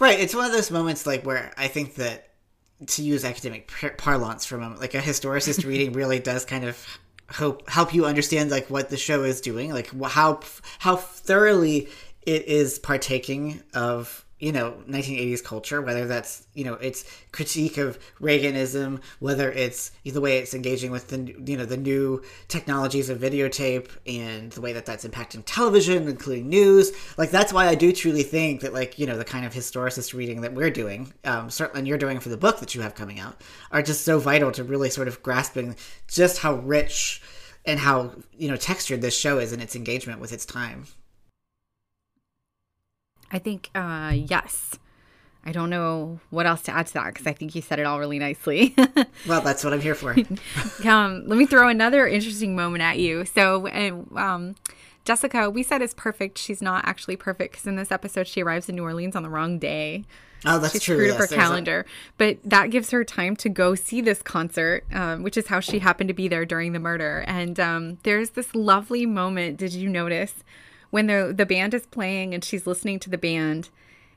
Right. 0.00 0.18
It's 0.18 0.34
one 0.34 0.46
of 0.46 0.52
those 0.52 0.70
moments 0.70 1.06
like 1.06 1.26
where 1.26 1.52
I 1.58 1.68
think 1.68 1.96
that 1.96 2.30
to 2.86 3.02
use 3.02 3.24
academic 3.24 3.70
parlance 3.98 4.46
for 4.46 4.56
a 4.56 4.58
moment, 4.58 4.80
like 4.80 4.94
a 4.94 5.00
historicist 5.00 5.64
reading 5.68 5.92
really 5.92 6.20
does 6.20 6.46
kind 6.46 6.64
of 6.64 6.86
help 7.32 7.68
help 7.68 7.94
you 7.94 8.04
understand 8.04 8.50
like 8.50 8.70
what 8.70 8.90
the 8.90 8.96
show 8.96 9.24
is 9.24 9.40
doing, 9.40 9.72
like 9.72 9.90
how 10.04 10.40
how 10.78 10.96
thoroughly 10.96 11.88
it 12.22 12.46
is 12.46 12.78
partaking 12.78 13.62
of 13.74 14.21
you 14.42 14.50
know 14.50 14.74
1980s 14.88 15.42
culture 15.42 15.80
whether 15.80 16.04
that's 16.06 16.48
you 16.52 16.64
know 16.64 16.74
its 16.74 17.04
critique 17.30 17.78
of 17.78 17.96
reaganism 18.20 19.00
whether 19.20 19.52
it's 19.52 19.92
the 20.04 20.20
way 20.20 20.38
it's 20.38 20.52
engaging 20.52 20.90
with 20.90 21.08
the 21.08 21.32
you 21.46 21.56
know 21.56 21.64
the 21.64 21.76
new 21.76 22.20
technologies 22.48 23.08
of 23.08 23.20
videotape 23.20 23.88
and 24.04 24.50
the 24.52 24.60
way 24.60 24.72
that 24.72 24.84
that's 24.84 25.06
impacting 25.06 25.44
television 25.46 26.08
including 26.08 26.48
news. 26.48 26.90
Like 27.16 27.30
that's 27.30 27.52
why 27.52 27.68
i 27.68 27.76
do 27.76 27.92
truly 27.92 28.24
think 28.24 28.62
that 28.62 28.74
like 28.74 28.98
you 28.98 29.06
know 29.06 29.16
the 29.16 29.24
kind 29.24 29.46
of 29.46 29.54
historicist 29.54 30.12
reading 30.12 30.40
that 30.40 30.52
we're 30.52 30.70
doing 30.70 31.12
um, 31.24 31.48
certainly 31.48 31.78
and 31.78 31.88
you're 31.88 31.96
doing 31.96 32.18
for 32.18 32.28
the 32.28 32.36
book 32.36 32.58
that 32.58 32.74
you 32.74 32.80
have 32.80 32.96
coming 32.96 33.20
out 33.20 33.40
are 33.70 33.80
just 33.80 34.04
so 34.04 34.18
vital 34.18 34.50
to 34.50 34.64
really 34.64 34.90
sort 34.90 35.06
of 35.06 35.22
grasping 35.22 35.76
just 36.08 36.38
how 36.38 36.54
rich 36.54 37.22
and 37.64 37.78
how 37.78 38.12
you 38.36 38.48
know 38.48 38.56
textured 38.56 39.00
this 39.02 39.16
show 39.16 39.38
is 39.38 39.52
in 39.52 39.60
its 39.60 39.76
engagement 39.76 40.20
with 40.20 40.32
its 40.32 40.44
time 40.44 40.84
I 43.32 43.38
think 43.38 43.70
uh, 43.74 44.12
yes. 44.14 44.78
I 45.44 45.50
don't 45.50 45.70
know 45.70 46.20
what 46.30 46.46
else 46.46 46.62
to 46.62 46.72
add 46.72 46.86
to 46.88 46.94
that 46.94 47.06
because 47.06 47.26
I 47.26 47.32
think 47.32 47.54
you 47.54 47.62
said 47.62 47.80
it 47.80 47.86
all 47.86 47.98
really 47.98 48.20
nicely. 48.20 48.76
well, 49.26 49.40
that's 49.40 49.64
what 49.64 49.72
I'm 49.72 49.80
here 49.80 49.96
for. 49.96 50.12
um, 50.88 51.24
let 51.26 51.36
me 51.36 51.46
throw 51.46 51.68
another 51.68 52.06
interesting 52.06 52.54
moment 52.54 52.82
at 52.82 53.00
you. 53.00 53.24
So, 53.24 53.68
um, 54.14 54.54
Jessica, 55.04 55.50
we 55.50 55.64
said 55.64 55.82
is 55.82 55.94
perfect. 55.94 56.38
She's 56.38 56.62
not 56.62 56.86
actually 56.86 57.16
perfect 57.16 57.52
because 57.52 57.66
in 57.66 57.74
this 57.74 57.90
episode 57.90 58.28
she 58.28 58.40
arrives 58.40 58.68
in 58.68 58.76
New 58.76 58.84
Orleans 58.84 59.16
on 59.16 59.24
the 59.24 59.28
wrong 59.28 59.58
day. 59.58 60.04
Oh, 60.44 60.58
that's 60.58 60.74
she 60.74 60.78
true. 60.78 60.96
Screwed 60.96 61.08
yes, 61.08 61.20
up 61.20 61.30
her 61.30 61.36
calendar, 61.36 61.80
a... 61.80 62.12
but 62.18 62.38
that 62.44 62.70
gives 62.70 62.90
her 62.90 63.04
time 63.04 63.36
to 63.36 63.48
go 63.48 63.74
see 63.74 64.00
this 64.00 64.22
concert, 64.22 64.84
um, 64.92 65.22
which 65.22 65.36
is 65.36 65.46
how 65.48 65.60
she 65.60 65.78
happened 65.80 66.08
to 66.08 66.14
be 66.14 66.28
there 66.28 66.44
during 66.44 66.72
the 66.72 66.80
murder. 66.80 67.24
And 67.26 67.58
um, 67.58 67.98
there's 68.02 68.30
this 68.30 68.54
lovely 68.54 69.06
moment. 69.06 69.56
Did 69.56 69.72
you 69.72 69.88
notice 69.88 70.44
when 70.92 71.06
the 71.06 71.34
the 71.36 71.46
band 71.46 71.74
is 71.74 71.86
playing 71.86 72.32
and 72.32 72.44
she's 72.44 72.66
listening 72.66 73.00
to 73.00 73.10
the 73.10 73.18
band 73.18 73.70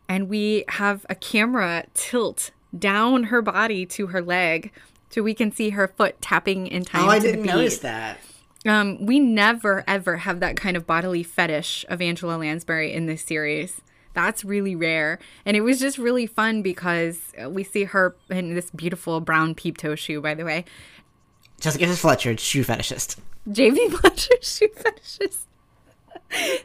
and 0.08 0.30
we 0.30 0.66
have 0.68 1.06
a 1.10 1.16
camera 1.16 1.86
tilt 1.96 2.52
down 2.78 3.26
her 3.26 3.42
body 3.42 3.86
to 3.86 4.08
her 4.08 4.22
leg 4.22 4.72
so 5.10 5.24
we 5.24 5.34
can 5.34 5.52
see 5.52 5.72
her 5.72 5.88
foot 5.88 6.22
tapping 6.22 6.68
in 6.68 6.84
time. 6.84 7.06
Oh, 7.06 7.10
I 7.10 7.20
didn't 7.20 7.44
notice 7.44 7.80
that. 7.80 8.20
Um, 8.66 9.06
we 9.06 9.20
never 9.20 9.84
ever 9.88 10.18
have 10.18 10.42
that 10.42 10.58
kind 10.58 10.76
of 10.76 10.86
bodily 10.86 11.24
fetish 11.24 11.86
of 11.88 12.02
Angela 12.02 12.38
Lansbury 12.38 12.94
in 12.94 13.06
this 13.06 13.24
series. 13.24 13.82
That's 14.14 14.44
really 14.44 14.76
rare. 14.76 15.20
And 15.46 15.56
it 15.56 15.62
was 15.62 15.80
just 15.80 15.98
really 15.98 16.28
fun 16.28 16.62
because 16.62 17.32
we 17.48 17.64
see 17.64 17.86
her 17.86 18.16
in 18.30 18.54
this 18.54 18.70
beautiful 18.72 19.22
brown 19.22 19.56
peep 19.56 19.78
toe 19.78 19.96
shoe, 19.96 20.20
by 20.22 20.34
the 20.34 20.44
way. 20.44 20.66
Jessica 21.62 21.88
Fletcher, 21.96 22.36
shoe 22.38 22.66
fetishist. 22.66 23.18
JB 23.48 23.94
Fletcher, 23.94 24.36
shoe 24.42 24.68
fetishist. 24.70 25.46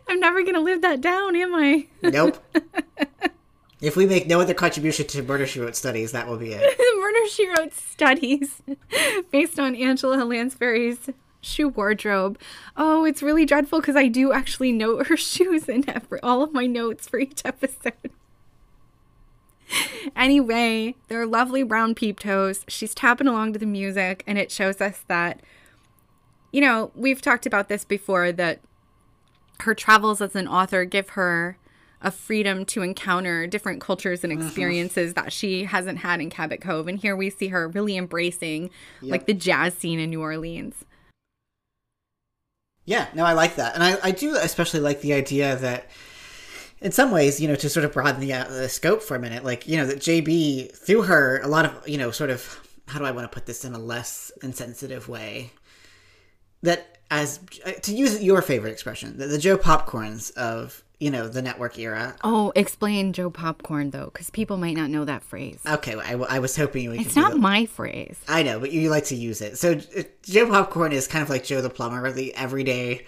I'm 0.08 0.20
never 0.20 0.42
going 0.42 0.54
to 0.54 0.60
live 0.60 0.82
that 0.82 1.00
down, 1.00 1.36
am 1.36 1.54
I? 1.54 1.86
Nope. 2.02 2.42
if 3.80 3.96
we 3.96 4.06
make 4.06 4.26
no 4.26 4.40
other 4.40 4.54
contribution 4.54 5.06
to 5.08 5.22
Murder 5.22 5.46
She 5.46 5.60
Wrote 5.60 5.76
studies, 5.76 6.12
that 6.12 6.28
will 6.28 6.36
be 6.36 6.52
it. 6.52 6.78
Murder 7.00 7.28
She 7.28 7.48
Wrote 7.48 7.74
studies 7.74 8.62
based 9.30 9.58
on 9.58 9.74
Angela 9.74 10.24
Lansbury's 10.24 11.10
shoe 11.40 11.68
wardrobe. 11.68 12.38
Oh, 12.76 13.04
it's 13.04 13.22
really 13.22 13.46
dreadful 13.46 13.80
because 13.80 13.96
I 13.96 14.08
do 14.08 14.32
actually 14.32 14.72
note 14.72 15.06
her 15.06 15.16
shoes 15.16 15.68
in 15.68 15.88
every, 15.88 16.20
all 16.20 16.42
of 16.42 16.52
my 16.52 16.66
notes 16.66 17.08
for 17.08 17.18
each 17.18 17.42
episode. 17.44 17.94
anyway, 20.16 20.94
they're 21.08 21.26
lovely 21.26 21.62
brown 21.62 21.94
peep 21.94 22.20
toes. 22.20 22.64
She's 22.68 22.94
tapping 22.94 23.26
along 23.26 23.52
to 23.54 23.58
the 23.58 23.66
music, 23.66 24.22
and 24.26 24.36
it 24.36 24.50
shows 24.50 24.80
us 24.80 25.04
that, 25.06 25.40
you 26.52 26.60
know, 26.60 26.90
we've 26.94 27.22
talked 27.22 27.46
about 27.46 27.68
this 27.68 27.84
before 27.84 28.32
that 28.32 28.60
her 29.62 29.74
travels 29.74 30.20
as 30.20 30.34
an 30.36 30.48
author 30.48 30.84
give 30.84 31.10
her 31.10 31.58
a 32.02 32.10
freedom 32.10 32.64
to 32.64 32.82
encounter 32.82 33.46
different 33.46 33.80
cultures 33.80 34.24
and 34.24 34.32
mm-hmm. 34.32 34.46
experiences 34.46 35.12
mm-hmm. 35.12 35.24
that 35.24 35.32
she 35.32 35.64
hasn't 35.64 35.98
had 35.98 36.20
in 36.20 36.30
Cabot 36.30 36.60
Cove. 36.60 36.88
And 36.88 36.98
here 36.98 37.14
we 37.14 37.28
see 37.30 37.48
her 37.48 37.68
really 37.68 37.96
embracing 37.96 38.70
yep. 39.02 39.10
like 39.10 39.26
the 39.26 39.34
jazz 39.34 39.74
scene 39.74 39.98
in 39.98 40.10
New 40.10 40.22
Orleans. 40.22 40.84
Yeah, 42.86 43.08
no, 43.14 43.24
I 43.24 43.34
like 43.34 43.56
that. 43.56 43.74
And 43.74 43.84
I, 43.84 43.98
I 44.02 44.10
do 44.12 44.34
especially 44.36 44.80
like 44.80 45.02
the 45.02 45.12
idea 45.12 45.56
that 45.56 45.90
in 46.80 46.92
some 46.92 47.10
ways, 47.10 47.38
you 47.38 47.46
know, 47.46 47.54
to 47.56 47.68
sort 47.68 47.84
of 47.84 47.92
broaden 47.92 48.20
the, 48.20 48.32
uh, 48.32 48.48
the 48.48 48.68
scope 48.68 49.02
for 49.02 49.14
a 49.14 49.20
minute, 49.20 49.44
like, 49.44 49.68
you 49.68 49.76
know, 49.76 49.86
that 49.86 49.98
JB, 49.98 50.74
through 50.74 51.02
her, 51.02 51.40
a 51.42 51.48
lot 51.48 51.66
of, 51.66 51.86
you 51.86 51.98
know, 51.98 52.10
sort 52.10 52.30
of, 52.30 52.66
how 52.88 52.98
do 52.98 53.04
I 53.04 53.10
want 53.10 53.30
to 53.30 53.34
put 53.34 53.46
this 53.46 53.64
in 53.64 53.74
a 53.74 53.78
less 53.78 54.32
insensitive 54.42 55.08
way? 55.08 55.52
That 56.62 56.99
as 57.10 57.40
uh, 57.66 57.72
to 57.72 57.94
use 57.94 58.22
your 58.22 58.42
favorite 58.42 58.70
expression, 58.70 59.18
the, 59.18 59.26
the 59.26 59.38
Joe 59.38 59.58
Popcorns 59.58 60.32
of 60.36 60.84
you 60.98 61.10
know 61.10 61.28
the 61.28 61.42
network 61.42 61.78
era. 61.78 62.14
Oh, 62.22 62.52
explain 62.54 63.12
Joe 63.12 63.30
Popcorn 63.30 63.90
though, 63.90 64.06
because 64.06 64.30
people 64.30 64.56
might 64.56 64.76
not 64.76 64.90
know 64.90 65.04
that 65.04 65.22
phrase. 65.22 65.60
Okay, 65.66 65.96
I, 65.96 66.12
I 66.12 66.38
was 66.38 66.56
hoping 66.56 66.84
you. 66.84 66.92
It's 66.92 67.16
not 67.16 67.38
my 67.38 67.66
phrase. 67.66 68.16
I 68.28 68.42
know, 68.42 68.60
but 68.60 68.70
you 68.70 68.90
like 68.90 69.06
to 69.06 69.16
use 69.16 69.40
it. 69.40 69.58
So 69.58 69.72
uh, 69.96 70.02
Joe 70.22 70.48
Popcorn 70.48 70.92
is 70.92 71.08
kind 71.08 71.22
of 71.22 71.30
like 71.30 71.44
Joe 71.44 71.60
the 71.60 71.70
plumber, 71.70 72.12
the 72.12 72.34
everyday, 72.34 73.06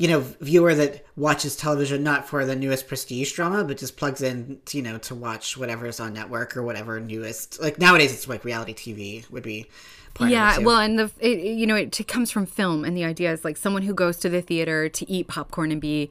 you 0.00 0.08
know, 0.08 0.20
viewer 0.40 0.74
that 0.74 1.04
watches 1.14 1.54
television 1.54 2.02
not 2.02 2.26
for 2.26 2.46
the 2.46 2.56
newest 2.56 2.88
prestige 2.88 3.32
drama, 3.32 3.62
but 3.64 3.76
just 3.76 3.98
plugs 3.98 4.22
in, 4.22 4.58
to, 4.64 4.78
you 4.78 4.82
know, 4.82 4.96
to 4.96 5.14
watch 5.14 5.58
whatever's 5.58 6.00
on 6.00 6.14
network 6.14 6.56
or 6.56 6.62
whatever 6.62 6.98
newest. 6.98 7.60
Like 7.60 7.78
nowadays, 7.78 8.10
it's 8.10 8.26
like 8.26 8.42
reality 8.42 8.72
TV 8.72 9.30
would 9.30 9.42
be 9.42 9.66
yeah, 10.18 10.58
well, 10.58 10.78
and 10.78 10.98
the 10.98 11.10
it, 11.18 11.40
you 11.40 11.66
know 11.66 11.76
it, 11.76 12.00
it 12.00 12.08
comes 12.08 12.30
from 12.30 12.46
film, 12.46 12.84
and 12.84 12.96
the 12.96 13.04
idea 13.04 13.30
is 13.30 13.44
like 13.44 13.58
someone 13.58 13.82
who 13.82 13.92
goes 13.92 14.16
to 14.18 14.30
the 14.30 14.40
theater 14.40 14.88
to 14.88 15.10
eat 15.10 15.28
popcorn 15.28 15.70
and 15.70 15.82
be 15.82 16.10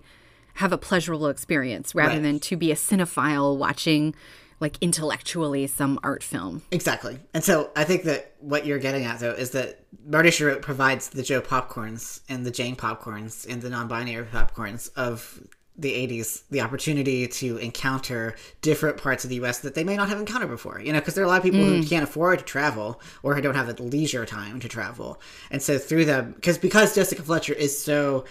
have 0.55 0.71
a 0.71 0.77
pleasurable 0.77 1.27
experience 1.27 1.95
rather 1.95 2.13
right. 2.13 2.21
than 2.21 2.39
to 2.41 2.55
be 2.55 2.71
a 2.71 2.75
cinephile 2.75 3.57
watching 3.57 4.13
like 4.59 4.77
intellectually 4.81 5.67
some 5.67 5.99
art 6.03 6.23
film. 6.23 6.61
Exactly. 6.71 7.19
And 7.33 7.43
so 7.43 7.71
I 7.75 7.83
think 7.83 8.03
that 8.03 8.33
what 8.39 8.65
you're 8.65 8.79
getting 8.79 9.05
at 9.05 9.19
though 9.19 9.31
is 9.31 9.51
that 9.51 9.79
Murder 10.05 10.31
She 10.31 10.43
provides 10.61 11.09
the 11.09 11.23
Joe 11.23 11.41
popcorns 11.41 12.21
and 12.29 12.45
the 12.45 12.51
Jane 12.51 12.75
popcorns 12.75 13.47
and 13.47 13.61
the 13.61 13.69
non-binary 13.69 14.25
popcorns 14.25 14.91
of 14.95 15.41
the 15.79 15.91
80s 15.91 16.43
the 16.49 16.61
opportunity 16.61 17.25
to 17.25 17.57
encounter 17.57 18.35
different 18.61 18.97
parts 18.97 19.23
of 19.23 19.29
the 19.29 19.37
US 19.37 19.59
that 19.59 19.75
they 19.75 19.83
may 19.83 19.95
not 19.95 20.09
have 20.09 20.19
encountered 20.19 20.49
before. 20.49 20.79
You 20.81 20.91
know, 20.91 20.99
because 20.99 21.15
there 21.15 21.23
are 21.23 21.27
a 21.27 21.29
lot 21.29 21.37
of 21.37 21.43
people 21.43 21.61
mm. 21.61 21.81
who 21.81 21.87
can't 21.87 22.03
afford 22.03 22.39
to 22.39 22.45
travel 22.45 23.01
or 23.23 23.33
who 23.35 23.41
don't 23.41 23.55
have 23.55 23.73
the 23.73 23.81
leisure 23.81 24.25
time 24.25 24.59
to 24.59 24.67
travel. 24.67 25.21
And 25.49 25.61
so 25.61 25.77
through 25.77 26.05
them, 26.05 26.33
because 26.33 26.57
because 26.57 26.95
Jessica 26.95 27.21
Fletcher 27.21 27.53
is 27.53 27.81
so 27.81 28.25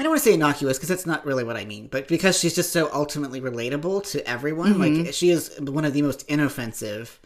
I 0.00 0.02
don't 0.02 0.12
want 0.12 0.22
to 0.22 0.30
say 0.30 0.34
innocuous 0.34 0.78
because 0.78 0.88
that's 0.88 1.04
not 1.04 1.26
really 1.26 1.44
what 1.44 1.58
I 1.58 1.66
mean, 1.66 1.86
but 1.88 2.08
because 2.08 2.38
she's 2.38 2.54
just 2.54 2.72
so 2.72 2.88
ultimately 2.90 3.38
relatable 3.38 4.10
to 4.12 4.26
everyone, 4.26 4.72
mm-hmm. 4.72 5.02
like 5.04 5.12
she 5.12 5.28
is 5.28 5.60
one 5.60 5.84
of 5.84 5.92
the 5.92 6.00
most 6.00 6.22
inoffensive 6.22 7.20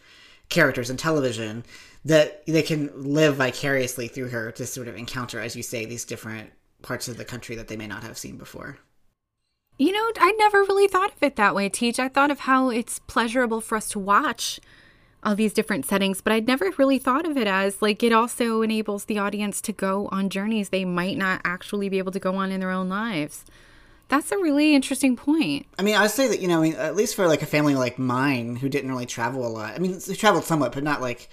characters 0.49 0.91
in 0.91 0.97
television 0.97 1.65
that 2.05 2.45
they 2.47 2.63
can 2.63 2.91
live 2.97 3.37
vicariously 3.37 4.09
through 4.09 4.31
her 4.31 4.51
to 4.51 4.67
sort 4.67 4.89
of 4.89 4.97
encounter, 4.97 5.39
as 5.39 5.55
you 5.55 5.63
say, 5.63 5.85
these 5.85 6.05
different 6.05 6.51
parts 6.83 7.07
of 7.07 7.17
the 7.17 7.25
country 7.25 7.55
that 7.55 7.69
they 7.69 7.77
may 7.77 7.87
not 7.87 8.03
have 8.03 8.19
seen 8.19 8.39
before. 8.39 8.77
You 9.79 9.93
know, 9.93 10.11
I 10.19 10.33
never 10.33 10.65
really 10.65 10.89
thought 10.89 11.13
of 11.13 11.23
it 11.23 11.37
that 11.37 11.55
way, 11.55 11.69
Teach. 11.69 12.01
I 12.01 12.09
thought 12.09 12.33
of 12.33 12.41
how 12.41 12.71
it's 12.71 12.99
pleasurable 12.99 13.61
for 13.61 13.77
us 13.77 13.89
to 13.91 14.01
watch 14.01 14.59
all 15.25 15.35
these 15.35 15.53
different 15.53 15.87
settings, 15.87 16.21
but 16.21 16.33
I'd 16.33 16.47
never 16.47 16.71
really 16.79 16.99
thought 16.99 17.27
of 17.27 17.37
it 17.37 17.47
as 17.47 17.81
like 17.81 18.03
it 18.03 18.13
also 18.13 18.63
enables 18.63 19.07
the 19.07 19.19
audience 19.19 19.61
to 19.63 19.73
go 19.73 20.09
on 20.13 20.29
journeys 20.29 20.69
they 20.69 20.85
might 20.85 21.17
not 21.17 21.41
actually 21.45 21.89
be 21.89 21.99
able 21.99 22.13
to 22.13 22.21
go 22.21 22.37
on 22.37 22.51
in 22.51 22.61
their 22.61 22.71
own 22.71 22.89
lives. 22.89 23.45
That's 24.09 24.31
a 24.33 24.39
really 24.39 24.75
interesting 24.75 25.17
point. 25.17 25.67
I 25.79 25.83
mean, 25.83 25.97
I 25.97 26.03
would 26.03 26.11
say 26.11 26.29
that, 26.29 26.41
you 26.41 26.49
know, 26.49 26.63
at 26.63 26.95
least 26.95 27.17
for 27.17 27.27
like 27.27 27.43
a 27.43 27.47
family 27.47 27.75
like 27.75 27.99
mine 27.99 28.57
who 28.57 28.69
didn't 28.69 28.91
really 28.91 29.07
travel 29.07 29.47
a 29.47 29.49
lot. 29.49 29.75
I 29.75 29.79
mean, 29.79 29.99
they 30.07 30.15
traveled 30.15 30.45
somewhat, 30.45 30.73
but 30.73 30.85
not 30.85 31.01
like 31.01 31.31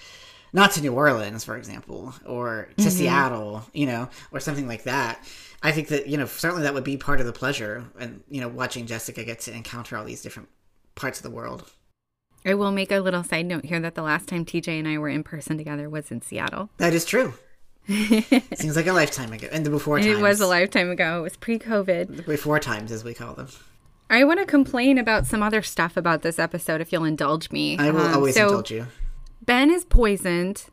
not 0.53 0.71
to 0.71 0.81
New 0.81 0.93
Orleans, 0.93 1.43
for 1.43 1.57
example, 1.57 2.13
or 2.25 2.69
to 2.77 2.81
mm-hmm. 2.81 2.89
Seattle, 2.89 3.63
you 3.73 3.85
know, 3.85 4.09
or 4.31 4.39
something 4.39 4.67
like 4.67 4.83
that. 4.83 5.23
I 5.63 5.71
think 5.71 5.89
that, 5.89 6.07
you 6.07 6.17
know, 6.17 6.25
certainly 6.25 6.63
that 6.63 6.73
would 6.73 6.83
be 6.83 6.97
part 6.97 7.19
of 7.19 7.25
the 7.25 7.33
pleasure 7.33 7.85
and, 7.99 8.23
you 8.29 8.41
know, 8.41 8.47
watching 8.47 8.85
Jessica 8.85 9.23
get 9.23 9.41
to 9.41 9.53
encounter 9.53 9.97
all 9.97 10.05
these 10.05 10.21
different 10.21 10.49
parts 10.95 11.19
of 11.19 11.23
the 11.23 11.29
world. 11.29 11.69
I 12.45 12.53
will 12.55 12.71
make 12.71 12.91
a 12.91 12.99
little 12.99 13.23
side 13.23 13.45
note 13.45 13.65
here 13.65 13.79
that 13.79 13.95
the 13.95 14.01
last 14.01 14.27
time 14.27 14.45
TJ 14.45 14.79
and 14.79 14.87
I 14.87 14.97
were 14.97 15.09
in 15.09 15.23
person 15.23 15.57
together 15.57 15.89
was 15.89 16.11
in 16.11 16.21
Seattle. 16.21 16.69
That 16.77 16.93
is 16.93 17.05
true. 17.05 17.33
Seems 17.87 18.75
like 18.75 18.87
a 18.87 18.93
lifetime 18.93 19.33
ago. 19.33 19.47
And 19.51 19.65
the 19.65 19.69
before 19.69 19.99
times. 19.99 20.07
It 20.07 20.21
was 20.21 20.39
a 20.39 20.47
lifetime 20.47 20.89
ago. 20.89 21.19
It 21.19 21.21
was 21.21 21.37
pre 21.37 21.59
COVID. 21.59 22.25
Before 22.25 22.59
times, 22.59 22.91
as 22.91 23.03
we 23.03 23.13
call 23.13 23.33
them. 23.33 23.47
I 24.09 24.23
want 24.23 24.39
to 24.39 24.45
complain 24.45 24.97
about 24.97 25.25
some 25.25 25.41
other 25.41 25.61
stuff 25.61 25.95
about 25.95 26.21
this 26.21 26.37
episode 26.37 26.81
if 26.81 26.91
you'll 26.91 27.05
indulge 27.05 27.49
me. 27.51 27.77
I 27.77 27.91
will 27.91 28.01
um, 28.01 28.13
always 28.15 28.35
so 28.35 28.47
indulge 28.47 28.71
you. 28.71 28.87
Ben 29.41 29.71
is 29.71 29.85
poisoned. 29.85 30.65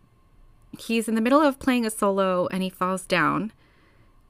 He's 0.79 1.09
in 1.09 1.15
the 1.15 1.21
middle 1.21 1.41
of 1.41 1.59
playing 1.59 1.87
a 1.87 1.91
solo 1.91 2.49
and 2.49 2.63
he 2.63 2.69
falls 2.69 3.07
down. 3.07 3.53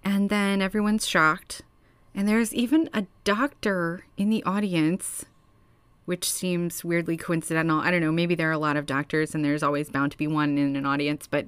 And 0.05 0.31
then 0.31 0.63
everyone's 0.63 1.07
shocked. 1.07 1.63
And 2.15 2.29
there's 2.29 2.55
even 2.55 2.91
a 2.93 3.07
doctor 3.25 4.05
in 4.17 4.29
the 4.29 4.43
audience, 4.45 5.25
which 6.09 6.33
seems 6.33 6.83
weirdly 6.83 7.19
coincidental. 7.19 7.81
I 7.81 7.91
don't 7.91 8.01
know. 8.01 8.11
Maybe 8.11 8.35
there 8.35 8.49
are 8.49 8.53
a 8.53 8.59
lot 8.59 8.79
of 8.79 8.87
doctors 8.87 9.35
and 9.35 9.45
there's 9.45 9.63
always 9.63 9.91
bound 9.91 10.11
to 10.13 10.19
be 10.19 10.27
one 10.27 10.57
in 10.57 10.75
an 10.75 10.87
audience, 10.87 11.27
but 11.27 11.47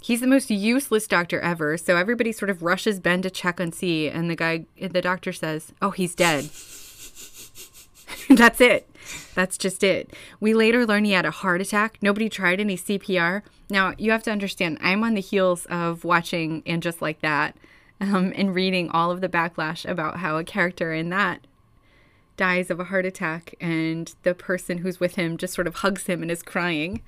he's 0.00 0.22
the 0.22 0.26
most 0.26 0.50
useless 0.50 1.06
doctor 1.06 1.38
ever. 1.40 1.76
So 1.76 1.98
everybody 1.98 2.32
sort 2.32 2.48
of 2.48 2.62
rushes 2.62 3.00
Ben 3.00 3.20
to 3.20 3.28
check 3.28 3.60
and 3.60 3.74
see. 3.74 4.08
And 4.08 4.30
the 4.30 4.34
guy, 4.34 4.64
the 4.80 5.02
doctor 5.02 5.30
says, 5.30 5.74
Oh, 5.82 5.90
he's 5.90 6.14
dead. 6.14 6.44
That's 8.30 8.62
it. 8.62 8.88
That's 9.34 9.58
just 9.58 9.84
it. 9.84 10.14
We 10.40 10.54
later 10.54 10.86
learn 10.86 11.04
he 11.04 11.12
had 11.12 11.26
a 11.26 11.30
heart 11.30 11.60
attack. 11.60 11.98
Nobody 12.00 12.30
tried 12.30 12.60
any 12.60 12.78
CPR. 12.78 13.42
Now, 13.68 13.92
you 13.98 14.10
have 14.10 14.22
to 14.22 14.30
understand, 14.30 14.78
I'm 14.80 15.04
on 15.04 15.12
the 15.12 15.20
heels 15.20 15.66
of 15.66 16.02
watching 16.02 16.62
and 16.64 16.82
just 16.82 17.02
like 17.02 17.20
that 17.20 17.58
um, 18.00 18.32
and 18.36 18.54
reading 18.54 18.88
all 18.88 19.10
of 19.10 19.20
the 19.20 19.28
backlash 19.28 19.86
about 19.86 20.16
how 20.16 20.38
a 20.38 20.44
character 20.44 20.94
in 20.94 21.10
that 21.10 21.46
dies 22.42 22.72
of 22.72 22.80
a 22.80 22.84
heart 22.84 23.06
attack 23.06 23.54
and 23.60 24.16
the 24.24 24.34
person 24.34 24.78
who's 24.78 24.98
with 24.98 25.14
him 25.14 25.36
just 25.36 25.54
sort 25.54 25.68
of 25.68 25.76
hugs 25.76 26.06
him 26.06 26.22
and 26.22 26.30
is 26.30 26.42
crying, 26.42 27.00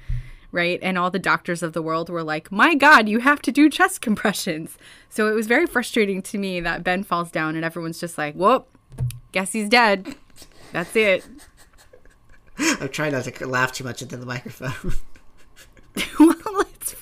right? 0.53 0.79
And 0.81 0.97
all 0.97 1.11
the 1.11 1.19
doctors 1.19 1.61
of 1.61 1.73
the 1.73 1.83
world 1.83 2.09
were 2.09 2.23
like, 2.23 2.53
my 2.53 2.77
God, 2.77 3.09
you 3.09 3.19
have 3.19 3.43
to 3.43 3.51
do 3.51 3.69
chest 3.69 4.01
compressions. 4.01 4.79
So 5.09 5.27
it 5.27 5.35
was 5.35 5.49
very 5.49 5.67
frustrating 5.67 6.23
to 6.23 6.39
me 6.39 6.61
that 6.61 6.85
Ben 6.85 7.03
falls 7.03 7.33
down 7.33 7.57
and 7.57 7.65
everyone's 7.65 7.99
just 7.99 8.17
like, 8.17 8.37
whoop, 8.37 8.69
guess 9.33 9.51
he's 9.51 9.69
dead. 9.69 10.15
That's 10.71 10.95
it. 10.95 11.27
I'm 12.57 12.91
trying 12.91 13.11
not 13.11 13.25
to 13.25 13.47
laugh 13.49 13.73
too 13.73 13.83
much 13.83 14.03
into 14.03 14.17
the 14.17 14.27
microphone. 14.27 14.95
well, 16.21 16.61
it's 16.61 16.95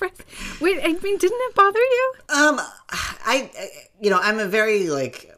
wait. 0.59 0.79
I 0.81 0.87
mean, 0.87 1.17
didn't 1.19 1.39
it 1.39 1.53
bother 1.53 1.77
you? 1.79 2.13
Um, 2.29 2.59
I, 2.89 3.51
you 4.01 4.09
know, 4.09 4.19
I'm 4.19 4.39
a 4.39 4.47
very 4.47 4.89
like 4.89 5.32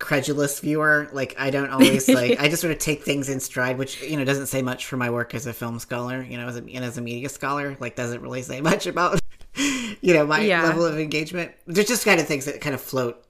credulous 0.00 0.58
viewer. 0.58 1.08
Like, 1.12 1.36
I 1.38 1.50
don't 1.50 1.70
always 1.70 2.08
like. 2.08 2.40
I 2.40 2.48
just 2.48 2.60
sort 2.60 2.72
of 2.72 2.78
take 2.78 3.04
things 3.04 3.28
in 3.28 3.38
stride, 3.38 3.78
which 3.78 4.02
you 4.02 4.16
know 4.16 4.24
doesn't 4.24 4.46
say 4.46 4.62
much 4.62 4.86
for 4.86 4.96
my 4.96 5.10
work 5.10 5.32
as 5.34 5.46
a 5.46 5.52
film 5.52 5.78
scholar. 5.78 6.22
You 6.22 6.38
know, 6.38 6.48
as 6.48 6.56
a, 6.56 6.60
and 6.60 6.84
as 6.84 6.98
a 6.98 7.00
media 7.00 7.28
scholar, 7.28 7.76
like 7.78 7.94
doesn't 7.94 8.20
really 8.20 8.42
say 8.42 8.60
much 8.60 8.86
about 8.86 9.20
you 9.54 10.14
know 10.14 10.26
my 10.26 10.40
yeah. 10.40 10.64
level 10.64 10.84
of 10.84 10.98
engagement. 10.98 11.52
There's 11.66 11.86
just 11.86 12.04
kind 12.04 12.20
of 12.20 12.26
things 12.26 12.46
that 12.46 12.60
kind 12.60 12.74
of 12.74 12.80
float 12.80 13.24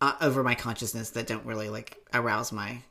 uh, 0.00 0.12
over 0.20 0.44
my 0.44 0.54
consciousness 0.54 1.10
that 1.10 1.26
don't 1.26 1.44
really 1.44 1.68
like 1.68 1.96
arouse 2.14 2.52
my 2.52 2.82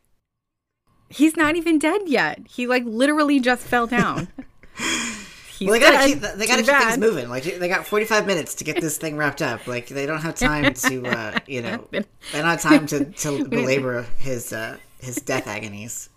He's 1.12 1.36
not 1.36 1.58
even 1.58 1.78
dead 1.78 2.04
yet. 2.06 2.40
He 2.48 2.68
like 2.68 2.84
literally 2.86 3.42
just 3.42 3.64
fell 3.64 3.86
down. 3.86 4.30
well, 5.68 5.80
they 5.80 5.80
gotta 5.80 6.08
keep 6.08 6.22
they 6.22 6.48
gotta 6.48 6.64
keep 6.64 6.76
things 6.76 6.98
moving. 6.98 7.30
Like 7.30 7.44
they 7.44 7.68
got 7.68 7.86
forty 7.86 8.06
five 8.06 8.26
minutes 8.26 8.56
to 8.56 8.64
get 8.64 8.82
this 8.82 8.98
thing 8.98 9.18
wrapped 9.18 9.42
up. 9.42 9.68
Like 9.68 9.88
they 9.88 10.06
don't 10.06 10.22
have 10.22 10.36
time 10.36 10.74
to 10.74 11.06
uh, 11.08 11.40
you 11.48 11.62
know 11.62 11.88
they 11.92 12.04
don't 12.34 12.46
have 12.46 12.62
time 12.62 12.88
to 12.88 13.06
to 13.06 13.46
belabor 13.50 14.06
his 14.18 14.54
uh, 14.54 14.78
his 15.00 15.18
death 15.18 15.48
agonies. 15.48 16.10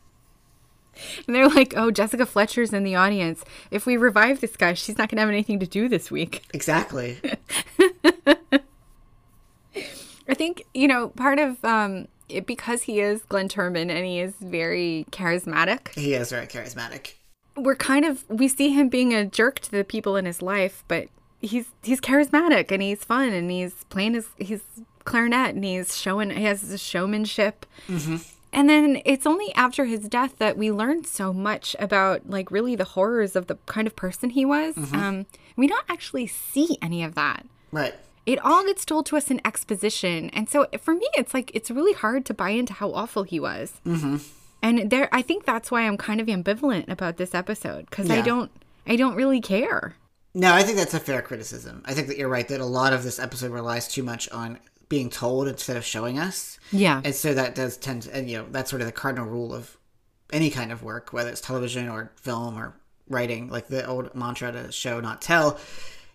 And 1.27 1.35
they're 1.35 1.49
like, 1.49 1.75
"Oh, 1.77 1.91
Jessica 1.91 2.25
Fletcher's 2.25 2.73
in 2.73 2.85
the 2.85 2.95
audience. 2.95 3.45
If 3.71 3.85
we 3.87 3.97
revive 3.97 4.41
this 4.41 4.57
guy, 4.57 4.75
she's 4.75 4.97
not 4.97 5.09
going 5.09 5.17
to 5.17 5.23
have 5.23 5.29
anything 5.29 5.59
to 5.61 5.67
do 5.67 5.89
this 5.89 6.11
week." 6.11 6.45
Exactly. 6.55 7.19
I 10.27 10.33
think 10.33 10.65
you 10.73 10.89
know 10.89 11.09
part 11.11 11.39
of 11.39 11.63
um, 11.65 12.09
it, 12.29 12.47
because 12.47 12.85
he 12.85 13.01
is 13.01 13.23
Glynn 13.23 13.49
Turman 13.49 13.91
and 13.91 14.07
he 14.07 14.21
is 14.21 14.35
very 14.41 15.07
charismatic. 15.11 15.95
He 15.95 16.15
is 16.15 16.31
very 16.31 16.47
charismatic. 16.47 17.15
We're 17.57 17.77
kind 17.77 18.05
of 18.05 18.25
we 18.29 18.49
see 18.49 18.71
him 18.71 18.89
being 18.89 19.15
a 19.15 19.25
jerk 19.25 19.61
to 19.61 19.71
the 19.71 19.85
people 19.85 20.17
in 20.17 20.25
his 20.25 20.43
life, 20.43 20.85
but 20.89 21.09
he's 21.41 21.67
he's 21.83 22.01
charismatic 22.01 22.73
and 22.73 22.83
he's 22.83 23.05
fun 23.05 23.33
and 23.33 23.51
he's 23.51 23.85
playing 23.85 24.15
his 24.15 24.29
he's 24.39 24.63
clarinet 25.05 25.55
and 25.55 25.65
he's 25.65 25.97
showing 25.97 26.31
he 26.31 26.45
has 26.45 26.63
his 26.63 26.83
showmanship. 26.83 27.67
Mm-hmm. 27.89 28.17
And 28.53 28.71
then 28.71 29.03
it's 29.05 29.27
only 29.27 29.53
after 29.55 29.85
his 29.85 30.09
death 30.09 30.39
that 30.39 30.57
we 30.57 30.71
learn 30.71 31.05
so 31.05 31.33
much 31.33 31.75
about 31.79 32.31
like 32.31 32.51
really 32.51 32.77
the 32.77 32.85
horrors 32.85 33.35
of 33.35 33.49
the 33.49 33.57
kind 33.67 33.87
of 33.87 33.97
person 33.97 34.31
he 34.31 34.45
was. 34.45 34.75
Mm-hmm. 34.77 34.95
Um, 34.95 35.27
we 35.57 35.67
don't 35.67 35.87
actually 35.89 36.27
see 36.27 36.79
any 36.81 37.03
of 37.03 37.15
that. 37.17 37.47
Right 37.73 37.95
it 38.27 38.39
all 38.45 38.65
gets 38.65 38.85
told 38.85 39.07
to 39.07 39.17
us 39.17 39.31
in 39.31 39.41
exposition. 39.45 40.31
And 40.31 40.49
so 40.49 40.67
for 40.81 40.95
me, 40.95 41.07
it's 41.15 41.35
like, 41.35 41.51
it's 41.55 41.71
really 41.71 41.93
hard 41.93 42.25
to 42.27 42.35
buy 42.35 42.51
into 42.51 42.73
how 42.73 42.93
awful 42.93 43.25
he 43.25 43.39
was. 43.39 43.81
Mm-hmm. 43.87 44.17
And 44.65 44.91
there, 44.91 45.11
I 45.13 45.21
think 45.21 45.45
that's 45.45 45.71
why 45.71 45.83
I'm 45.83 45.99
kind 45.99 46.23
of 46.23 46.27
ambivalent 46.27 46.89
about 46.89 47.19
this 47.19 47.35
episode 47.35 47.85
because 47.91 48.09
yeah. 48.09 48.15
I 48.15 48.21
don't, 48.23 48.51
I 48.87 48.97
don't 48.97 49.15
really 49.15 49.43
care. 49.43 49.95
No, 50.33 50.55
I 50.55 50.63
think 50.63 50.79
that's 50.79 50.95
a 50.95 51.01
fair 51.01 51.21
criticism. 51.21 51.83
I 51.85 51.93
think 51.93 52.09
that 52.09 52.17
you're 52.17 52.31
right 52.31 52.49
that 52.49 52.63
a 52.63 52.65
lot 52.65 52.95
of 52.95 53.03
this 53.03 53.19
episode 53.19 53.53
relies 53.53 53.87
too 53.87 54.03
much 54.03 54.29
on 54.31 54.59
being 54.89 55.11
told 55.11 55.49
instead 55.49 55.77
of 55.77 55.85
showing 55.85 56.19
us. 56.19 56.59
Yeah. 56.73 57.03
And 57.05 57.15
so 57.15 57.35
that 57.35 57.55
does 57.55 57.77
tend 57.77 58.03
to, 58.05 58.17
and 58.17 58.29
you 58.29 58.39
know, 58.39 58.47
that's 58.51 58.71
sort 58.71 58.81
of 58.81 58.87
the 58.87 58.93
cardinal 58.93 59.27
rule 59.27 59.55
of 59.55 59.77
any 60.33 60.49
kind 60.49 60.73
of 60.73 60.83
work, 60.83 61.13
whether 61.13 61.29
it's 61.29 61.43
television 61.43 61.91
or 61.91 62.11
film 62.17 62.59
or 62.59 62.75
writing, 63.07 63.51
like 63.51 63.69
the 63.69 63.87
old 63.87 64.15
mantra 64.15 64.51
to 64.51 64.73
show, 64.73 64.99
not 64.99 65.21
tell. 65.21 65.59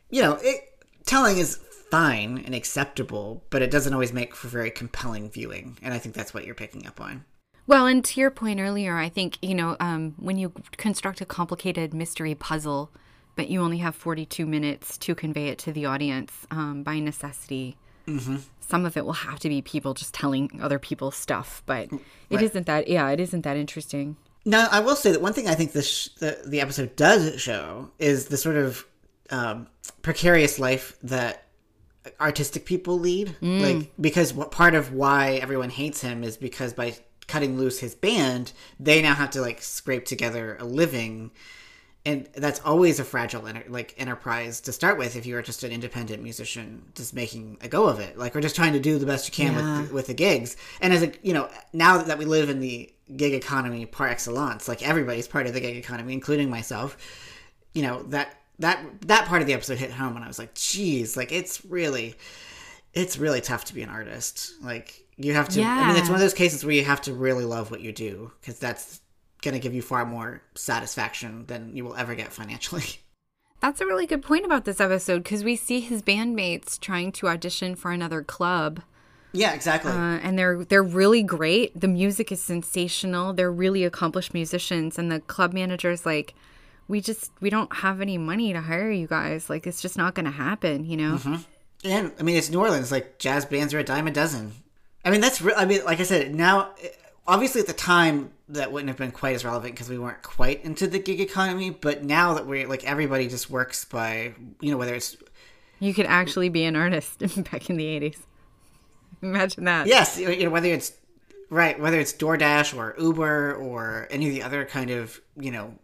You 0.09 0.23
know, 0.23 0.39
it, 0.41 0.61
telling 1.05 1.37
is 1.37 1.59
fine 1.91 2.39
and 2.45 2.55
acceptable, 2.55 3.45
but 3.51 3.61
it 3.61 3.69
doesn't 3.69 3.93
always 3.93 4.11
make 4.11 4.35
for 4.35 4.47
very 4.47 4.71
compelling 4.71 5.29
viewing. 5.29 5.77
And 5.83 5.93
I 5.93 5.99
think 5.99 6.15
that's 6.15 6.33
what 6.33 6.45
you're 6.45 6.55
picking 6.55 6.87
up 6.87 6.99
on. 6.99 7.25
Well, 7.69 7.85
and 7.85 8.03
to 8.03 8.19
your 8.19 8.31
point 8.31 8.59
earlier, 8.59 8.97
I 8.97 9.09
think, 9.09 9.37
you 9.43 9.53
know, 9.53 9.77
um, 9.79 10.15
when 10.17 10.39
you 10.39 10.53
construct 10.77 11.21
a 11.21 11.25
complicated 11.25 11.93
mystery 11.93 12.33
puzzle, 12.33 12.89
but 13.35 13.47
you 13.47 13.61
only 13.61 13.77
have 13.77 13.93
42 13.93 14.47
minutes 14.47 14.97
to 14.97 15.13
convey 15.13 15.49
it 15.49 15.59
to 15.59 15.71
the 15.71 15.85
audience 15.85 16.47
um, 16.49 16.81
by 16.81 16.97
necessity, 16.97 17.77
mm-hmm. 18.07 18.37
some 18.59 18.87
of 18.87 18.97
it 18.97 19.05
will 19.05 19.13
have 19.13 19.37
to 19.41 19.49
be 19.49 19.61
people 19.61 19.93
just 19.93 20.15
telling 20.15 20.59
other 20.59 20.79
people 20.79 21.11
stuff, 21.11 21.61
but 21.67 21.93
it 22.31 22.41
right. 22.41 22.55
not 22.55 22.65
that, 22.65 22.87
yeah, 22.87 23.07
it 23.11 23.19
isn't 23.19 23.41
that 23.41 23.55
interesting. 23.55 24.17
Now, 24.45 24.67
I 24.71 24.79
will 24.79 24.95
say 24.95 25.11
that 25.11 25.21
one 25.21 25.33
thing 25.33 25.47
I 25.47 25.53
think 25.53 25.73
this 25.73 26.09
the, 26.17 26.41
the 26.47 26.61
episode 26.61 26.95
does 26.95 27.39
show 27.39 27.91
is 27.99 28.29
the 28.29 28.37
sort 28.37 28.55
of 28.55 28.83
um, 29.29 29.67
precarious 30.01 30.57
life 30.57 30.97
that 31.03 31.45
artistic 32.19 32.65
people 32.65 32.97
lead. 32.97 33.35
Mm. 33.43 33.61
Like 33.61 33.91
because 34.01 34.33
what 34.33 34.49
part 34.49 34.73
of 34.73 34.91
why 34.91 35.33
everyone 35.33 35.69
hates 35.69 36.01
him 36.01 36.23
is 36.23 36.35
because 36.35 36.73
by 36.73 36.95
cutting 37.29 37.57
loose 37.57 37.79
his 37.79 37.95
band, 37.95 38.51
they 38.79 39.01
now 39.01 39.13
have 39.13 39.29
to 39.31 39.41
like 39.41 39.61
scrape 39.61 40.05
together 40.05 40.57
a 40.59 40.65
living. 40.65 41.31
And 42.05 42.27
that's 42.35 42.59
always 42.61 42.99
a 42.99 43.03
fragile 43.03 43.47
like 43.67 43.93
enterprise 43.97 44.61
to 44.61 44.71
start 44.71 44.97
with 44.97 45.15
if 45.15 45.25
you're 45.25 45.41
just 45.41 45.63
an 45.63 45.71
independent 45.71 46.23
musician 46.23 46.91
just 46.95 47.13
making 47.13 47.57
a 47.61 47.67
go 47.67 47.87
of 47.87 47.99
it 47.99 48.17
like 48.17 48.33
we're 48.33 48.41
just 48.41 48.55
trying 48.55 48.71
to 48.73 48.79
do 48.79 48.97
the 48.97 49.05
best 49.05 49.27
you 49.27 49.33
can 49.33 49.53
yeah. 49.53 49.81
with 49.81 49.91
with 49.91 50.07
the 50.07 50.13
gigs. 50.13 50.57
And 50.81 50.93
as 50.93 51.03
a 51.03 51.11
you 51.21 51.33
know 51.33 51.49
now 51.71 51.99
that 51.99 52.17
we 52.17 52.25
live 52.25 52.49
in 52.49 52.61
the 52.61 52.91
gig 53.15 53.33
economy 53.33 53.85
par 53.85 54.07
excellence 54.07 54.67
like 54.67 54.87
everybody's 54.87 55.27
part 55.27 55.45
of 55.45 55.53
the 55.53 55.59
gig 55.59 55.75
economy 55.75 56.13
including 56.13 56.49
myself 56.49 56.95
you 57.73 57.81
know 57.81 58.03
that 58.03 58.35
that 58.59 58.79
that 59.01 59.25
part 59.25 59.41
of 59.41 59.47
the 59.47 59.53
episode 59.53 59.79
hit 59.79 59.89
home 59.89 60.15
and 60.15 60.23
i 60.23 60.27
was 60.27 60.37
like 60.37 60.53
geez 60.53 61.17
like 61.17 61.31
it's 61.31 61.65
really 61.65 62.15
it's 62.93 63.17
really 63.17 63.41
tough 63.41 63.65
to 63.65 63.73
be 63.73 63.81
an 63.81 63.89
artist. 63.89 64.53
Like 64.61 65.05
you 65.19 65.33
have 65.33 65.49
to 65.49 65.59
yeah. 65.59 65.81
i 65.83 65.87
mean 65.87 65.97
it's 65.97 66.09
one 66.09 66.15
of 66.15 66.21
those 66.21 66.33
cases 66.33 66.65
where 66.65 66.73
you 66.73 66.83
have 66.83 67.01
to 67.01 67.13
really 67.13 67.45
love 67.45 67.69
what 67.69 67.81
you 67.81 67.91
do 67.91 68.31
because 68.39 68.57
that's 68.57 69.01
going 69.41 69.53
to 69.53 69.59
give 69.59 69.73
you 69.73 69.81
far 69.81 70.05
more 70.05 70.41
satisfaction 70.55 71.45
than 71.47 71.75
you 71.75 71.83
will 71.83 71.95
ever 71.95 72.15
get 72.15 72.33
financially. 72.33 72.83
That's 73.61 73.81
a 73.81 73.85
really 73.85 74.05
good 74.05 74.21
point 74.21 74.45
about 74.45 74.63
this 74.63 74.79
episode 74.79 75.23
because 75.23 75.43
we 75.43 75.55
see 75.55 75.81
his 75.81 76.01
bandmates 76.01 76.79
trying 76.79 77.11
to 77.13 77.27
audition 77.27 77.75
for 77.75 77.91
another 77.91 78.23
club. 78.23 78.81
Yeah, 79.33 79.53
exactly. 79.53 79.91
Uh, 79.91 79.95
and 80.23 80.39
they're 80.39 80.63
they're 80.63 80.81
really 80.81 81.23
great. 81.23 81.79
The 81.79 81.89
music 81.89 82.31
is 82.31 82.41
sensational. 82.41 83.33
They're 83.33 83.51
really 83.51 83.83
accomplished 83.83 84.33
musicians, 84.33 84.97
and 84.97 85.11
the 85.11 85.19
club 85.19 85.53
manager's 85.53 86.05
like, 86.05 86.33
"We 86.87 86.99
just 86.99 87.31
we 87.41 87.51
don't 87.51 87.71
have 87.75 88.01
any 88.01 88.17
money 88.17 88.53
to 88.53 88.61
hire 88.61 88.89
you 88.89 89.05
guys. 89.05 89.49
Like, 89.49 89.67
it's 89.67 89.81
just 89.81 89.97
not 89.97 90.15
going 90.15 90.25
to 90.25 90.31
happen." 90.31 90.83
You 90.85 90.97
know. 90.97 91.15
Mm-hmm. 91.17 91.35
And 91.83 92.11
I 92.19 92.23
mean, 92.23 92.37
it's 92.37 92.49
New 92.49 92.59
Orleans. 92.59 92.91
Like, 92.91 93.19
jazz 93.19 93.45
bands 93.45 93.73
are 93.73 93.79
a 93.79 93.83
dime 93.83 94.07
a 94.07 94.11
dozen. 94.11 94.53
I 95.03 95.11
mean, 95.11 95.21
that's. 95.21 95.41
Re- 95.41 95.53
I 95.55 95.65
mean, 95.65 95.83
like 95.85 95.99
I 95.99 96.03
said, 96.03 96.33
now 96.35 96.71
obviously 97.29 97.61
at 97.61 97.67
the 97.67 97.73
time 97.73 98.31
that 98.49 98.71
wouldn't 98.71 98.89
have 98.89 98.97
been 98.97 99.11
quite 99.11 99.35
as 99.35 99.45
relevant 99.45 99.75
because 99.75 99.87
we 99.87 99.99
weren't 99.99 100.23
quite 100.23 100.65
into 100.65 100.87
the 100.87 100.97
gig 100.97 101.21
economy 101.21 101.69
but 101.69 102.03
now 102.03 102.33
that 102.33 102.47
we're 102.47 102.67
like 102.67 102.83
everybody 102.83 103.27
just 103.27 103.49
works 103.49 103.85
by 103.85 104.33
you 104.59 104.71
know 104.71 104.77
whether 104.77 104.95
it's 104.95 105.15
you 105.79 105.93
could 105.93 106.07
actually 106.07 106.49
be 106.49 106.65
an 106.65 106.75
artist 106.75 107.19
back 107.51 107.69
in 107.69 107.77
the 107.77 107.85
80s 107.85 108.17
imagine 109.21 109.63
that 109.65 109.85
yes 109.85 110.17
you 110.17 110.43
know 110.43 110.49
whether 110.49 110.67
it's 110.67 110.93
right 111.51 111.79
whether 111.79 111.99
it's 111.99 112.13
doordash 112.13 112.75
or 112.75 112.95
uber 112.99 113.53
or 113.55 114.07
any 114.09 114.27
of 114.27 114.33
the 114.33 114.41
other 114.41 114.65
kind 114.65 114.89
of 114.89 115.21
you 115.39 115.51
know 115.51 115.75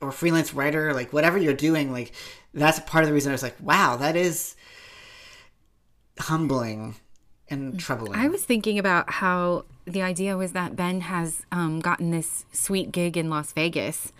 or 0.00 0.12
freelance 0.12 0.54
writer 0.54 0.94
like 0.94 1.12
whatever 1.12 1.36
you're 1.36 1.52
doing 1.52 1.90
like 1.90 2.12
that's 2.54 2.78
part 2.80 3.02
of 3.02 3.08
the 3.08 3.14
reason 3.14 3.30
i 3.30 3.34
was 3.34 3.42
like 3.42 3.56
wow 3.60 3.96
that 3.96 4.14
is 4.14 4.54
humbling 6.20 6.94
and 7.52 7.78
troubling 7.78 8.14
i 8.14 8.26
was 8.28 8.44
thinking 8.44 8.78
about 8.78 9.08
how 9.10 9.64
the 9.84 10.02
idea 10.02 10.36
was 10.36 10.52
that 10.52 10.76
Ben 10.76 11.00
has 11.02 11.44
um, 11.50 11.80
gotten 11.80 12.10
this 12.10 12.44
sweet 12.52 12.92
gig 12.92 13.16
in 13.16 13.28
Las 13.28 13.52
Vegas 13.52 14.12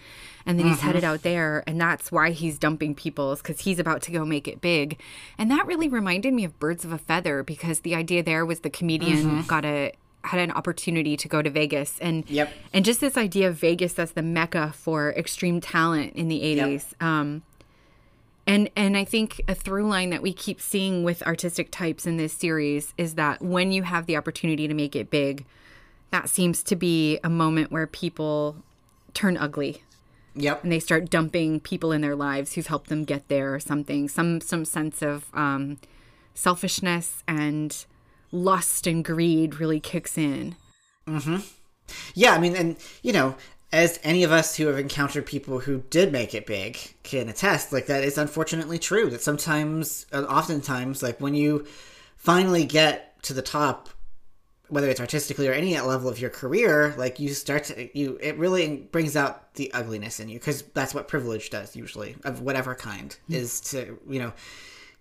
and 0.44 0.58
then 0.58 0.66
he's 0.66 0.78
mm-hmm. 0.78 0.86
headed 0.88 1.04
out 1.04 1.22
there 1.22 1.62
and 1.68 1.80
that's 1.80 2.10
why 2.10 2.30
he's 2.30 2.58
dumping 2.58 2.94
people's 2.94 3.40
because 3.40 3.60
he's 3.60 3.78
about 3.78 4.02
to 4.02 4.10
go 4.10 4.24
make 4.24 4.48
it 4.48 4.60
big 4.60 5.00
and 5.38 5.50
that 5.50 5.66
really 5.66 5.88
reminded 5.88 6.34
me 6.34 6.44
of 6.44 6.58
birds 6.58 6.84
of 6.84 6.92
a 6.92 6.98
feather 6.98 7.44
because 7.44 7.80
the 7.80 7.94
idea 7.94 8.22
there 8.22 8.44
was 8.44 8.60
the 8.60 8.70
comedian 8.70 9.18
mm-hmm. 9.18 9.40
got 9.42 9.64
a 9.64 9.92
had 10.24 10.40
an 10.40 10.52
opportunity 10.52 11.16
to 11.16 11.28
go 11.28 11.42
to 11.42 11.50
Vegas 11.50 11.98
and 12.00 12.28
yep. 12.28 12.52
and 12.72 12.84
just 12.84 13.00
this 13.00 13.16
idea 13.16 13.48
of 13.48 13.56
Vegas 13.56 13.98
as 13.98 14.12
the 14.12 14.22
mecca 14.22 14.72
for 14.72 15.12
extreme 15.12 15.60
talent 15.60 16.12
in 16.14 16.28
the 16.28 16.40
80s 16.40 16.92
yep. 16.92 17.02
um, 17.02 17.42
and 18.46 18.70
and 18.76 18.96
I 18.96 19.04
think 19.04 19.40
a 19.46 19.54
through 19.54 19.86
line 19.88 20.10
that 20.10 20.22
we 20.22 20.32
keep 20.32 20.60
seeing 20.60 21.04
with 21.04 21.22
artistic 21.22 21.70
types 21.70 22.06
in 22.06 22.16
this 22.16 22.32
series 22.32 22.92
is 22.98 23.14
that 23.14 23.40
when 23.40 23.72
you 23.72 23.84
have 23.84 24.06
the 24.06 24.16
opportunity 24.16 24.66
to 24.66 24.74
make 24.74 24.96
it 24.96 25.10
big, 25.10 25.44
that 26.10 26.28
seems 26.28 26.62
to 26.64 26.76
be 26.76 27.18
a 27.22 27.30
moment 27.30 27.70
where 27.70 27.86
people 27.86 28.56
turn 29.14 29.36
ugly. 29.36 29.82
Yep. 30.34 30.62
And 30.62 30.72
they 30.72 30.80
start 30.80 31.10
dumping 31.10 31.60
people 31.60 31.92
in 31.92 32.00
their 32.00 32.16
lives 32.16 32.54
who've 32.54 32.66
helped 32.66 32.88
them 32.88 33.04
get 33.04 33.28
there 33.28 33.54
or 33.54 33.60
something. 33.60 34.08
Some 34.08 34.40
some 34.40 34.64
sense 34.64 35.02
of 35.02 35.26
um, 35.34 35.78
selfishness 36.34 37.22
and 37.28 37.84
lust 38.30 38.86
and 38.86 39.04
greed 39.04 39.60
really 39.60 39.80
kicks 39.80 40.16
in. 40.16 40.56
Mm-hmm. 41.06 41.38
Yeah, 42.14 42.32
I 42.32 42.38
mean, 42.38 42.56
and 42.56 42.76
you 43.02 43.12
know, 43.12 43.36
as 43.72 43.98
any 44.02 44.22
of 44.22 44.30
us 44.30 44.56
who 44.56 44.66
have 44.66 44.78
encountered 44.78 45.24
people 45.24 45.58
who 45.58 45.82
did 45.88 46.12
make 46.12 46.34
it 46.34 46.46
big 46.46 46.78
can 47.02 47.28
attest, 47.28 47.72
like 47.72 47.86
that 47.86 48.04
is 48.04 48.18
unfortunately 48.18 48.78
true. 48.78 49.08
That 49.08 49.22
sometimes, 49.22 50.06
uh, 50.12 50.22
oftentimes, 50.24 51.02
like 51.02 51.20
when 51.20 51.34
you 51.34 51.66
finally 52.16 52.64
get 52.64 53.22
to 53.22 53.32
the 53.32 53.40
top, 53.40 53.88
whether 54.68 54.88
it's 54.88 55.00
artistically 55.00 55.48
or 55.48 55.52
any 55.52 55.78
level 55.80 56.08
of 56.08 56.20
your 56.20 56.30
career, 56.30 56.94
like 56.98 57.18
you 57.18 57.30
start 57.30 57.64
to 57.64 57.98
you, 57.98 58.18
it 58.20 58.36
really 58.36 58.88
brings 58.92 59.16
out 59.16 59.54
the 59.54 59.72
ugliness 59.72 60.20
in 60.20 60.28
you 60.28 60.38
because 60.38 60.62
that's 60.74 60.94
what 60.94 61.08
privilege 61.08 61.48
does 61.48 61.74
usually, 61.74 62.16
of 62.24 62.42
whatever 62.42 62.74
kind, 62.74 63.10
mm-hmm. 63.24 63.34
is 63.34 63.60
to 63.60 63.98
you 64.06 64.18
know, 64.18 64.32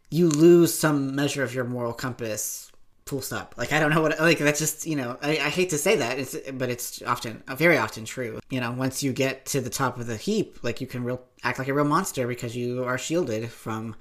you 0.10 0.30
lose 0.30 0.74
some 0.74 1.14
measure 1.14 1.44
of 1.44 1.54
your 1.54 1.66
moral 1.66 1.94
compass 1.94 2.71
full 3.12 3.22
stop. 3.22 3.56
Like 3.58 3.74
I 3.74 3.80
don't 3.82 3.92
know 3.92 4.02
what 4.02 4.18
like 4.22 4.38
that's 4.38 4.60
just 4.60 4.88
you 4.88 4.96
know 4.96 5.18
I, 5.22 5.32
I 5.32 5.50
hate 5.50 5.70
to 5.72 5.78
say 5.78 5.98
that 5.98 6.18
it's 6.18 6.34
but 6.54 6.70
it's 6.70 7.02
often 7.02 7.44
uh, 7.46 7.56
very 7.56 7.78
often 7.78 8.06
true. 8.06 8.40
You 8.50 8.62
know 8.62 8.72
once 8.72 9.04
you 9.04 9.12
get 9.12 9.46
to 9.48 9.60
the 9.60 9.70
top 9.70 10.00
of 10.00 10.08
the 10.08 10.16
heap, 10.16 10.64
like 10.64 10.80
you 10.80 10.88
can 10.88 11.04
real 11.04 11.22
act 11.44 11.60
like 11.60 11.68
a 11.68 11.74
real 11.74 11.84
monster 11.84 12.26
because 12.26 12.56
you 12.56 12.86
are 12.86 12.98
shielded 12.98 13.52
from 13.52 13.98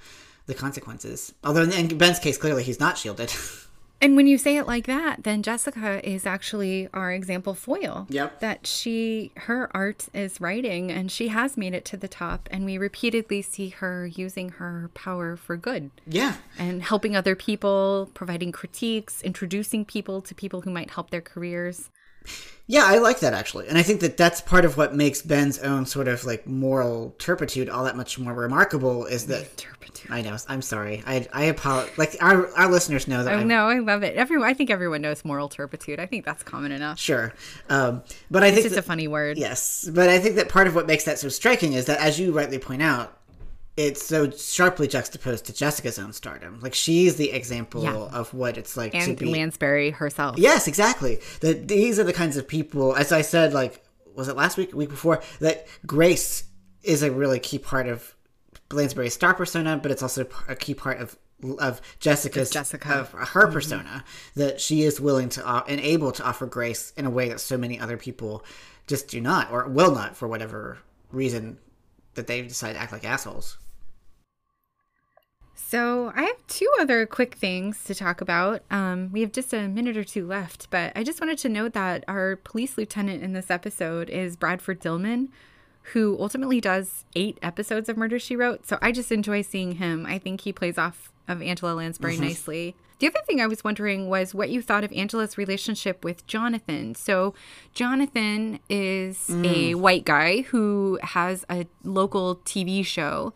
the 0.46 0.55
consequences. 0.55 1.35
Although 1.42 1.64
in 1.64 1.99
Ben's 1.99 2.20
case, 2.20 2.38
clearly 2.38 2.62
he's 2.62 2.79
not 2.79 2.96
shielded. 2.99 3.33
And 4.02 4.16
when 4.16 4.26
you 4.26 4.38
say 4.38 4.56
it 4.56 4.66
like 4.66 4.86
that, 4.86 5.24
then 5.24 5.42
Jessica 5.42 6.00
is 6.08 6.24
actually 6.24 6.88
our 6.94 7.12
example 7.12 7.54
foil. 7.54 8.06
Yep. 8.08 8.40
That 8.40 8.66
she, 8.66 9.32
her 9.36 9.70
art 9.74 10.08
is 10.14 10.40
writing 10.40 10.90
and 10.90 11.12
she 11.12 11.28
has 11.28 11.56
made 11.56 11.74
it 11.74 11.84
to 11.86 11.96
the 11.98 12.08
top. 12.08 12.48
And 12.50 12.64
we 12.64 12.78
repeatedly 12.78 13.42
see 13.42 13.68
her 13.68 14.06
using 14.06 14.50
her 14.50 14.90
power 14.94 15.36
for 15.36 15.56
good. 15.56 15.90
Yeah. 16.06 16.36
And 16.58 16.82
helping 16.82 17.14
other 17.14 17.34
people, 17.34 18.10
providing 18.14 18.52
critiques, 18.52 19.20
introducing 19.22 19.84
people 19.84 20.22
to 20.22 20.34
people 20.34 20.62
who 20.62 20.70
might 20.70 20.90
help 20.90 21.10
their 21.10 21.20
careers. 21.20 21.90
Yeah, 22.70 22.85
I 22.85 22.98
like 22.98 23.18
that 23.18 23.35
actually. 23.35 23.66
And 23.66 23.76
I 23.76 23.83
think 23.83 24.00
that 24.00 24.16
that's 24.16 24.40
part 24.40 24.64
of 24.64 24.76
what 24.76 24.94
makes 24.94 25.22
Ben's 25.22 25.59
own 25.59 25.87
sort 25.87 26.06
of 26.06 26.24
like 26.24 26.46
moral 26.46 27.16
turpitude 27.18 27.68
all 27.68 27.83
that 27.83 27.96
much 27.96 28.16
more 28.16 28.33
remarkable 28.33 29.06
is 29.06 29.26
that 29.26 29.56
turpitude. 29.56 30.09
I 30.09 30.22
know. 30.22 30.37
I'm 30.48 30.62
sorry. 30.62 31.02
I 31.04 31.26
I 31.33 31.46
apologize. 31.46 31.98
Like 31.98 32.16
our 32.20 32.46
our 32.56 32.70
listeners 32.70 33.09
know 33.09 33.24
that. 33.24 33.35
Oh, 33.35 33.42
know. 33.42 33.66
I 33.66 33.80
love 33.80 34.04
it. 34.04 34.14
Everyone 34.14 34.46
I 34.48 34.54
think 34.54 34.70
everyone 34.70 35.02
knows 35.02 35.24
moral 35.24 35.48
turpitude. 35.48 35.98
I 35.98 36.06
think 36.06 36.24
that's 36.24 36.44
common 36.44 36.70
enough. 36.70 37.00
Sure. 37.00 37.35
Um, 37.68 38.04
but 38.30 38.44
I 38.44 38.48
it's 38.48 38.54
think 38.54 38.66
it's 38.66 38.76
a 38.76 38.83
funny 38.83 39.09
word. 39.09 39.37
Yes. 39.37 39.90
But 39.92 40.09
I 40.09 40.20
think 40.20 40.37
that 40.37 40.48
part 40.48 40.68
of 40.68 40.76
what 40.76 40.87
makes 40.87 41.02
that 41.04 41.18
so 41.18 41.28
striking 41.28 41.72
is 41.72 41.87
that 41.87 41.98
as 41.98 42.20
you 42.20 42.30
rightly 42.30 42.61
point 42.61 42.83
out, 42.83 43.19
it's 43.76 44.04
so 44.04 44.30
sharply 44.30 44.88
juxtaposed 44.88 45.46
to 45.46 45.54
Jessica's 45.54 45.98
own 45.98 46.12
stardom. 46.12 46.61
Like 46.61 46.74
she's 46.74 47.16
the 47.16 47.30
example 47.30 47.83
yeah. 47.83 47.94
of 47.94 48.35
what 48.35 48.59
it's 48.59 48.76
like 48.76 48.94
and 48.94 49.16
to 49.18 49.24
be 49.24 49.30
Lansbury 49.30 49.90
herself. 49.90 50.37
Yes, 50.38 50.68
exactly. 50.68 51.20
That 51.40 51.68
these 51.68 51.98
are 51.98 52.04
the 52.04 52.12
kinds 52.12 52.37
of 52.37 52.46
people, 52.46 52.94
as 52.94 53.12
I 53.12 53.22
said, 53.22 53.52
like 53.54 53.83
was 54.14 54.28
it 54.28 54.37
last 54.37 54.56
week, 54.56 54.74
week 54.74 54.90
before, 54.90 55.22
that 55.38 55.66
Grace 55.87 56.44
is 56.83 57.02
a 57.02 57.11
really 57.11 57.38
key 57.38 57.59
part 57.59 57.87
of 57.87 58.14
Lansbury's 58.72 59.14
star 59.14 59.35
persona, 59.35 59.76
but 59.76 59.90
it's 59.90 60.02
also 60.02 60.26
a 60.48 60.56
key 60.56 60.74
part 60.74 60.98
of 60.98 61.16
of 61.59 61.80
Jessica's 62.00 62.50
Jessica 62.50 62.96
of 62.96 63.12
her 63.12 63.24
mm-hmm. 63.24 63.52
persona 63.52 64.04
that 64.35 64.61
she 64.61 64.83
is 64.83 65.00
willing 65.00 65.30
to 65.30 65.48
uh, 65.48 65.64
and 65.66 65.80
able 65.80 66.12
to 66.12 66.22
offer 66.22 66.46
grace 66.46 66.92
in 66.98 67.06
a 67.06 67.11
way 67.11 67.30
that 67.30 67.40
so 67.40 67.56
many 67.56 67.80
other 67.80 67.96
people 67.96 68.44
just 68.87 69.09
do 69.09 69.20
not 69.22 69.50
or 69.50 69.66
will 69.68 69.94
not 69.94 70.16
for 70.16 70.28
whatever 70.28 70.78
reason 71.11 71.59
that 72.14 72.27
they 72.27 72.42
decide 72.42 72.75
to 72.75 72.79
act 72.79 72.92
like 72.92 73.05
assholes. 73.05 73.59
So, 75.55 76.12
I 76.16 76.23
have 76.23 76.46
two 76.49 76.68
other 76.81 77.07
quick 77.07 77.37
things 77.37 77.85
to 77.85 77.94
talk 77.94 78.20
about. 78.20 78.62
Um, 78.73 79.11
we 79.12 79.20
have 79.20 79.31
just 79.31 79.53
a 79.53 79.68
minute 79.68 79.96
or 79.96 80.03
two 80.03 80.27
left, 80.27 80.68
but 80.70 80.92
I 80.96 81.05
just 81.05 81.20
wanted 81.20 81.38
to 81.38 81.49
note 81.49 81.75
that 81.75 82.05
our 82.09 82.37
police 82.37 82.77
lieutenant 82.77 83.23
in 83.23 83.35
this 83.35 83.53
episode 83.53 84.11
is 84.11 84.35
Bradford 84.35 84.81
Dillman, 84.81 85.29
who 85.92 86.16
ultimately 86.18 86.61
does 86.61 87.05
eight 87.14 87.38
episodes 87.40 87.88
of 87.88 87.96
Murder 87.96 88.18
She 88.18 88.35
Wrote. 88.35 88.66
So, 88.66 88.79
I 88.83 88.90
just 88.90 89.12
enjoy 89.12 89.42
seeing 89.42 89.77
him. 89.77 90.07
I 90.07 90.18
think 90.18 90.40
he 90.40 90.53
plays 90.53 90.77
off 90.77 91.12
of 91.29 91.40
Angela 91.40 91.75
Lansbury 91.75 92.14
mm-hmm. 92.14 92.25
nicely. 92.25 92.75
The 93.00 93.08
other 93.08 93.20
thing 93.26 93.40
I 93.40 93.46
was 93.46 93.64
wondering 93.64 94.08
was 94.08 94.34
what 94.34 94.50
you 94.50 94.62
thought 94.62 94.84
of 94.84 94.92
Angela's 94.92 95.36
relationship 95.36 96.04
with 96.04 96.26
Jonathan. 96.26 96.94
So, 96.94 97.34
Jonathan 97.74 98.60
is 98.68 99.16
mm. 99.28 99.44
a 99.46 99.74
white 99.74 100.04
guy 100.04 100.42
who 100.42 100.98
has 101.02 101.44
a 101.50 101.66
local 101.82 102.36
TV 102.36 102.84
show 102.84 103.32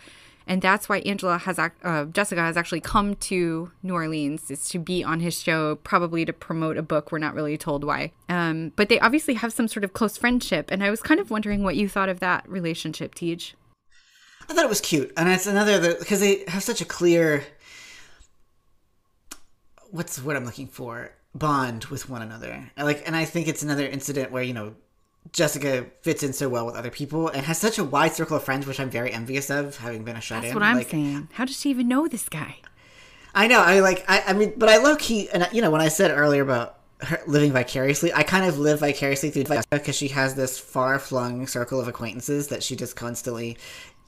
and 0.47 0.61
that's 0.61 0.89
why 0.89 0.99
Angela 1.01 1.39
has 1.39 1.59
uh, 1.59 2.05
Jessica 2.13 2.41
has 2.41 2.57
actually 2.57 2.81
come 2.81 3.15
to 3.17 3.71
New 3.83 3.95
Orleans 3.95 4.51
is 4.51 4.69
to 4.71 4.79
be 4.79 5.03
on 5.03 5.21
his 5.21 5.41
show, 5.41 5.77
probably 5.77 6.25
to 6.25 6.33
promote 6.33 6.77
a 6.77 6.83
book. 6.83 7.11
We're 7.11 7.19
not 7.19 7.35
really 7.35 7.57
told 7.57 7.85
why, 7.85 8.13
um, 8.29 8.73
but 8.77 8.89
they 8.89 9.01
obviously 9.01 9.35
have 9.35 9.53
some 9.53 9.69
sort 9.69 9.85
of 9.85 9.93
close 9.93 10.17
friendship, 10.17 10.71
and 10.71 10.85
I 10.85 10.91
was 10.91 11.01
kind 11.01 11.21
of 11.21 11.31
wondering 11.31 11.63
what 11.63 11.77
you 11.77 11.89
thought 11.89 12.09
of 12.09 12.21
that 12.21 12.49
relationship, 12.49 13.15
Tej. 13.15 13.55
I 14.49 14.53
thought 14.53 14.65
it 14.65 14.69
was 14.69 14.83
cute, 14.83 15.13
and 15.17 15.29
it's 15.29 15.47
another 15.47 15.95
because 15.95 16.21
they 16.21 16.45
have 16.49 16.63
such 16.63 16.83
a 16.83 16.85
clear 16.85 17.45
what's 19.95 20.21
what 20.21 20.35
I'm 20.35 20.45
looking 20.45 20.67
for 20.67 21.13
bond 21.35 21.85
with 21.87 22.11
one 22.11 22.21
another. 22.21 22.71
Like, 22.77 23.05
and 23.07 23.15
I 23.15 23.25
think 23.25 23.47
it's 23.47 23.63
another 23.63 23.87
incident 23.87 24.33
where 24.33 24.43
you 24.43 24.53
know 24.53 24.75
Jessica 25.33 25.87
fits 26.03 26.23
in 26.23 26.33
so 26.33 26.49
well 26.49 26.67
with 26.67 26.75
other 26.75 26.91
people 26.91 27.29
and 27.29 27.47
has 27.47 27.59
such 27.59 27.79
a 27.79 27.85
wide 27.85 28.13
circle 28.13 28.37
of 28.37 28.43
friends, 28.43 28.67
which 28.67 28.81
I'm 28.81 28.91
very 28.91 29.13
envious 29.13 29.51
of, 29.51 29.77
having 29.77 30.05
been 30.05 30.17
a 30.17 30.21
shut 30.21 30.39
in. 30.39 30.43
That's 30.43 30.55
what 30.55 30.65
I'm 30.65 30.77
like, 30.77 30.91
saying. 30.91 31.29
How 31.35 31.45
does 31.45 31.61
she 31.61 31.71
even 31.71 31.87
know 31.87 32.09
this 32.09 32.29
guy? 32.29 32.57
I 33.35 33.47
know. 33.47 33.61
I 33.61 33.81
like. 33.81 34.05
I, 34.09 34.25
I 34.29 34.33
mean, 34.33 34.55
but 34.57 34.69
I 34.69 34.79
low 34.79 34.97
key, 34.97 35.29
and 35.31 35.49
you 35.53 35.63
know, 35.63 35.71
when 35.71 35.81
I 35.81 35.89
said 35.89 36.11
earlier 36.11 36.43
about 36.43 36.81
her 37.01 37.21
living 37.27 37.53
vicariously, 37.53 38.13
I 38.13 38.25
kind 38.25 38.47
of 38.47 38.59
live 38.59 38.81
vicariously 38.81 39.31
through 39.31 39.45
Jessica 39.45 39.67
because 39.71 39.97
she 39.97 40.09
has 40.09 40.35
this 40.35 40.59
far 40.59 40.99
flung 40.99 41.47
circle 41.47 41.81
of 41.81 41.87
acquaintances 41.87 42.49
that 42.49 42.63
she 42.63 42.75
just 42.75 42.97
constantly 42.97 43.57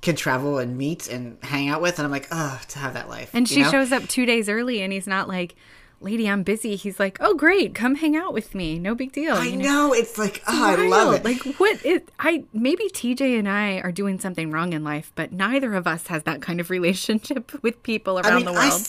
can 0.06 0.16
travel 0.16 0.58
and 0.58 0.78
meet 0.78 1.08
and 1.08 1.36
hang 1.42 1.68
out 1.68 1.82
with, 1.82 1.98
and 1.98 2.06
I'm 2.06 2.12
like, 2.12 2.28
oh, 2.30 2.60
to 2.68 2.78
have 2.78 2.94
that 2.94 3.08
life. 3.08 3.30
And 3.34 3.48
she 3.48 3.62
know? 3.62 3.70
shows 3.70 3.90
up 3.90 4.04
two 4.04 4.24
days 4.24 4.48
early, 4.48 4.80
and 4.80 4.92
he's 4.92 5.08
not 5.08 5.26
like, 5.26 5.56
lady, 6.00 6.28
I'm 6.28 6.44
busy. 6.44 6.76
He's 6.76 7.00
like, 7.00 7.18
oh, 7.20 7.34
great, 7.34 7.74
come 7.74 7.96
hang 7.96 8.14
out 8.16 8.32
with 8.32 8.54
me. 8.54 8.78
No 8.78 8.94
big 8.94 9.10
deal. 9.10 9.34
I 9.34 9.46
you 9.46 9.56
know? 9.56 9.88
know? 9.88 9.92
It's 9.92 10.16
like, 10.16 10.42
oh, 10.46 10.64
I 10.64 10.86
love 10.86 11.14
it. 11.14 11.24
Like, 11.24 11.42
what? 11.58 11.84
It, 11.84 12.08
I 12.20 12.44
maybe 12.52 12.84
TJ 12.84 13.36
and 13.36 13.48
I 13.48 13.80
are 13.80 13.90
doing 13.90 14.20
something 14.20 14.52
wrong 14.52 14.72
in 14.72 14.84
life, 14.84 15.10
but 15.16 15.32
neither 15.32 15.74
of 15.74 15.88
us 15.88 16.06
has 16.06 16.22
that 16.22 16.40
kind 16.40 16.60
of 16.60 16.70
relationship 16.78 17.60
with 17.64 17.82
people 17.82 18.20
around 18.20 18.32
I 18.32 18.36
mean, 18.36 18.44
the 18.44 18.52
world. 18.52 18.62
I, 18.64 18.86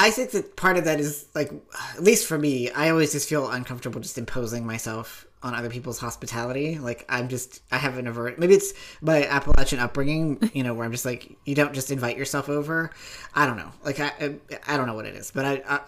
I 0.00 0.10
think 0.10 0.30
that 0.30 0.56
part 0.56 0.78
of 0.78 0.84
that 0.84 0.98
is 0.98 1.26
like, 1.34 1.52
at 1.94 2.02
least 2.02 2.26
for 2.26 2.38
me, 2.38 2.70
I 2.70 2.88
always 2.88 3.12
just 3.12 3.28
feel 3.28 3.50
uncomfortable 3.50 4.00
just 4.00 4.16
imposing 4.16 4.64
myself 4.66 5.26
on 5.42 5.54
other 5.54 5.68
people's 5.68 5.98
hospitality. 5.98 6.78
Like 6.78 7.04
I'm 7.10 7.28
just 7.28 7.60
I 7.70 7.76
have 7.76 7.98
an 7.98 8.06
avert. 8.06 8.38
Maybe 8.38 8.54
it's 8.54 8.72
my 9.02 9.26
Appalachian 9.26 9.78
upbringing, 9.78 10.50
you 10.54 10.62
know, 10.62 10.72
where 10.72 10.86
I'm 10.86 10.92
just 10.92 11.04
like 11.04 11.36
you 11.44 11.54
don't 11.54 11.74
just 11.74 11.90
invite 11.90 12.16
yourself 12.16 12.48
over. 12.48 12.90
I 13.34 13.44
don't 13.44 13.58
know. 13.58 13.72
Like 13.84 14.00
I 14.00 14.06
I, 14.18 14.34
I 14.68 14.76
don't 14.78 14.86
know 14.86 14.94
what 14.94 15.04
it 15.04 15.14
is, 15.16 15.30
but 15.32 15.44
I, 15.44 15.62
I 15.68 15.80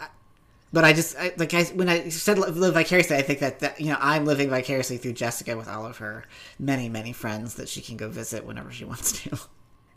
but 0.75 0.85
I 0.85 0.92
just 0.92 1.16
I, 1.18 1.33
like 1.38 1.55
I 1.55 1.64
when 1.64 1.88
I 1.88 2.11
said 2.11 2.38
live 2.38 2.75
vicariously, 2.75 3.16
I 3.16 3.22
think 3.22 3.38
that, 3.38 3.61
that 3.61 3.81
you 3.81 3.87
know 3.87 3.98
I'm 3.98 4.27
living 4.27 4.51
vicariously 4.51 4.98
through 4.98 5.14
Jessica 5.14 5.57
with 5.57 5.68
all 5.68 5.87
of 5.87 5.96
her 5.98 6.25
many 6.59 6.90
many 6.90 7.14
friends 7.14 7.55
that 7.55 7.70
she 7.70 7.81
can 7.81 7.96
go 7.96 8.11
visit 8.11 8.44
whenever 8.44 8.70
she 8.70 8.85
wants 8.85 9.22
to. 9.22 9.38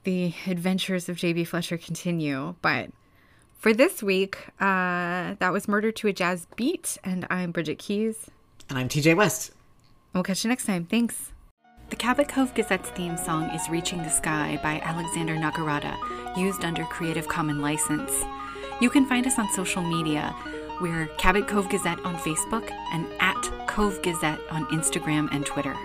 The 0.04 0.34
adventures 0.47 1.10
of 1.10 1.17
JB 1.17 1.47
Fletcher 1.47 1.78
continue, 1.78 2.56
but 2.62 2.91
for 3.65 3.73
this 3.73 4.04
week, 4.04 4.38
uh, 4.60 5.34
that 5.39 5.49
was 5.51 5.67
Murder 5.67 5.91
to 5.91 6.08
a 6.08 6.13
Jazz 6.13 6.45
Beat, 6.56 6.99
and 7.04 7.25
I'm 7.32 7.51
Bridget 7.51 7.80
Keys, 7.80 8.30
and 8.69 8.78
I'm 8.78 8.88
TJ 8.88 9.17
West. 9.17 9.54
We'll 10.13 10.21
catch 10.21 10.43
you 10.43 10.49
next 10.49 10.67
time. 10.67 10.86
Thanks. 10.86 11.32
The 11.89 11.95
Cabot 11.95 12.28
Cove 12.28 12.54
Gazette's 12.54 12.91
theme 12.91 13.17
song 13.17 13.49
is 13.56 13.67
Reaching 13.67 14.04
the 14.04 14.10
Sky 14.12 14.60
by 14.62 14.80
Alexander 14.82 15.34
Nakarada, 15.34 15.97
used 16.38 16.63
under 16.63 16.84
Creative 16.84 17.28
Commons 17.28 17.60
license. 17.60 18.12
You 18.82 18.91
can 18.91 19.08
find 19.08 19.25
us 19.25 19.39
on 19.39 19.51
social 19.51 19.82
media 19.82 20.36
we're 20.80 21.08
Cabot 21.17 21.47
Cove 21.47 21.67
Gazette 21.67 22.06
on 22.06 22.17
Facebook 22.17 22.69
and 22.91 23.08
at 23.19 23.49
Cove 23.65 23.99
Gazette 24.04 24.41
on 24.51 24.67
Instagram 24.67 25.28
and 25.32 25.43
Twitter. 25.43 25.75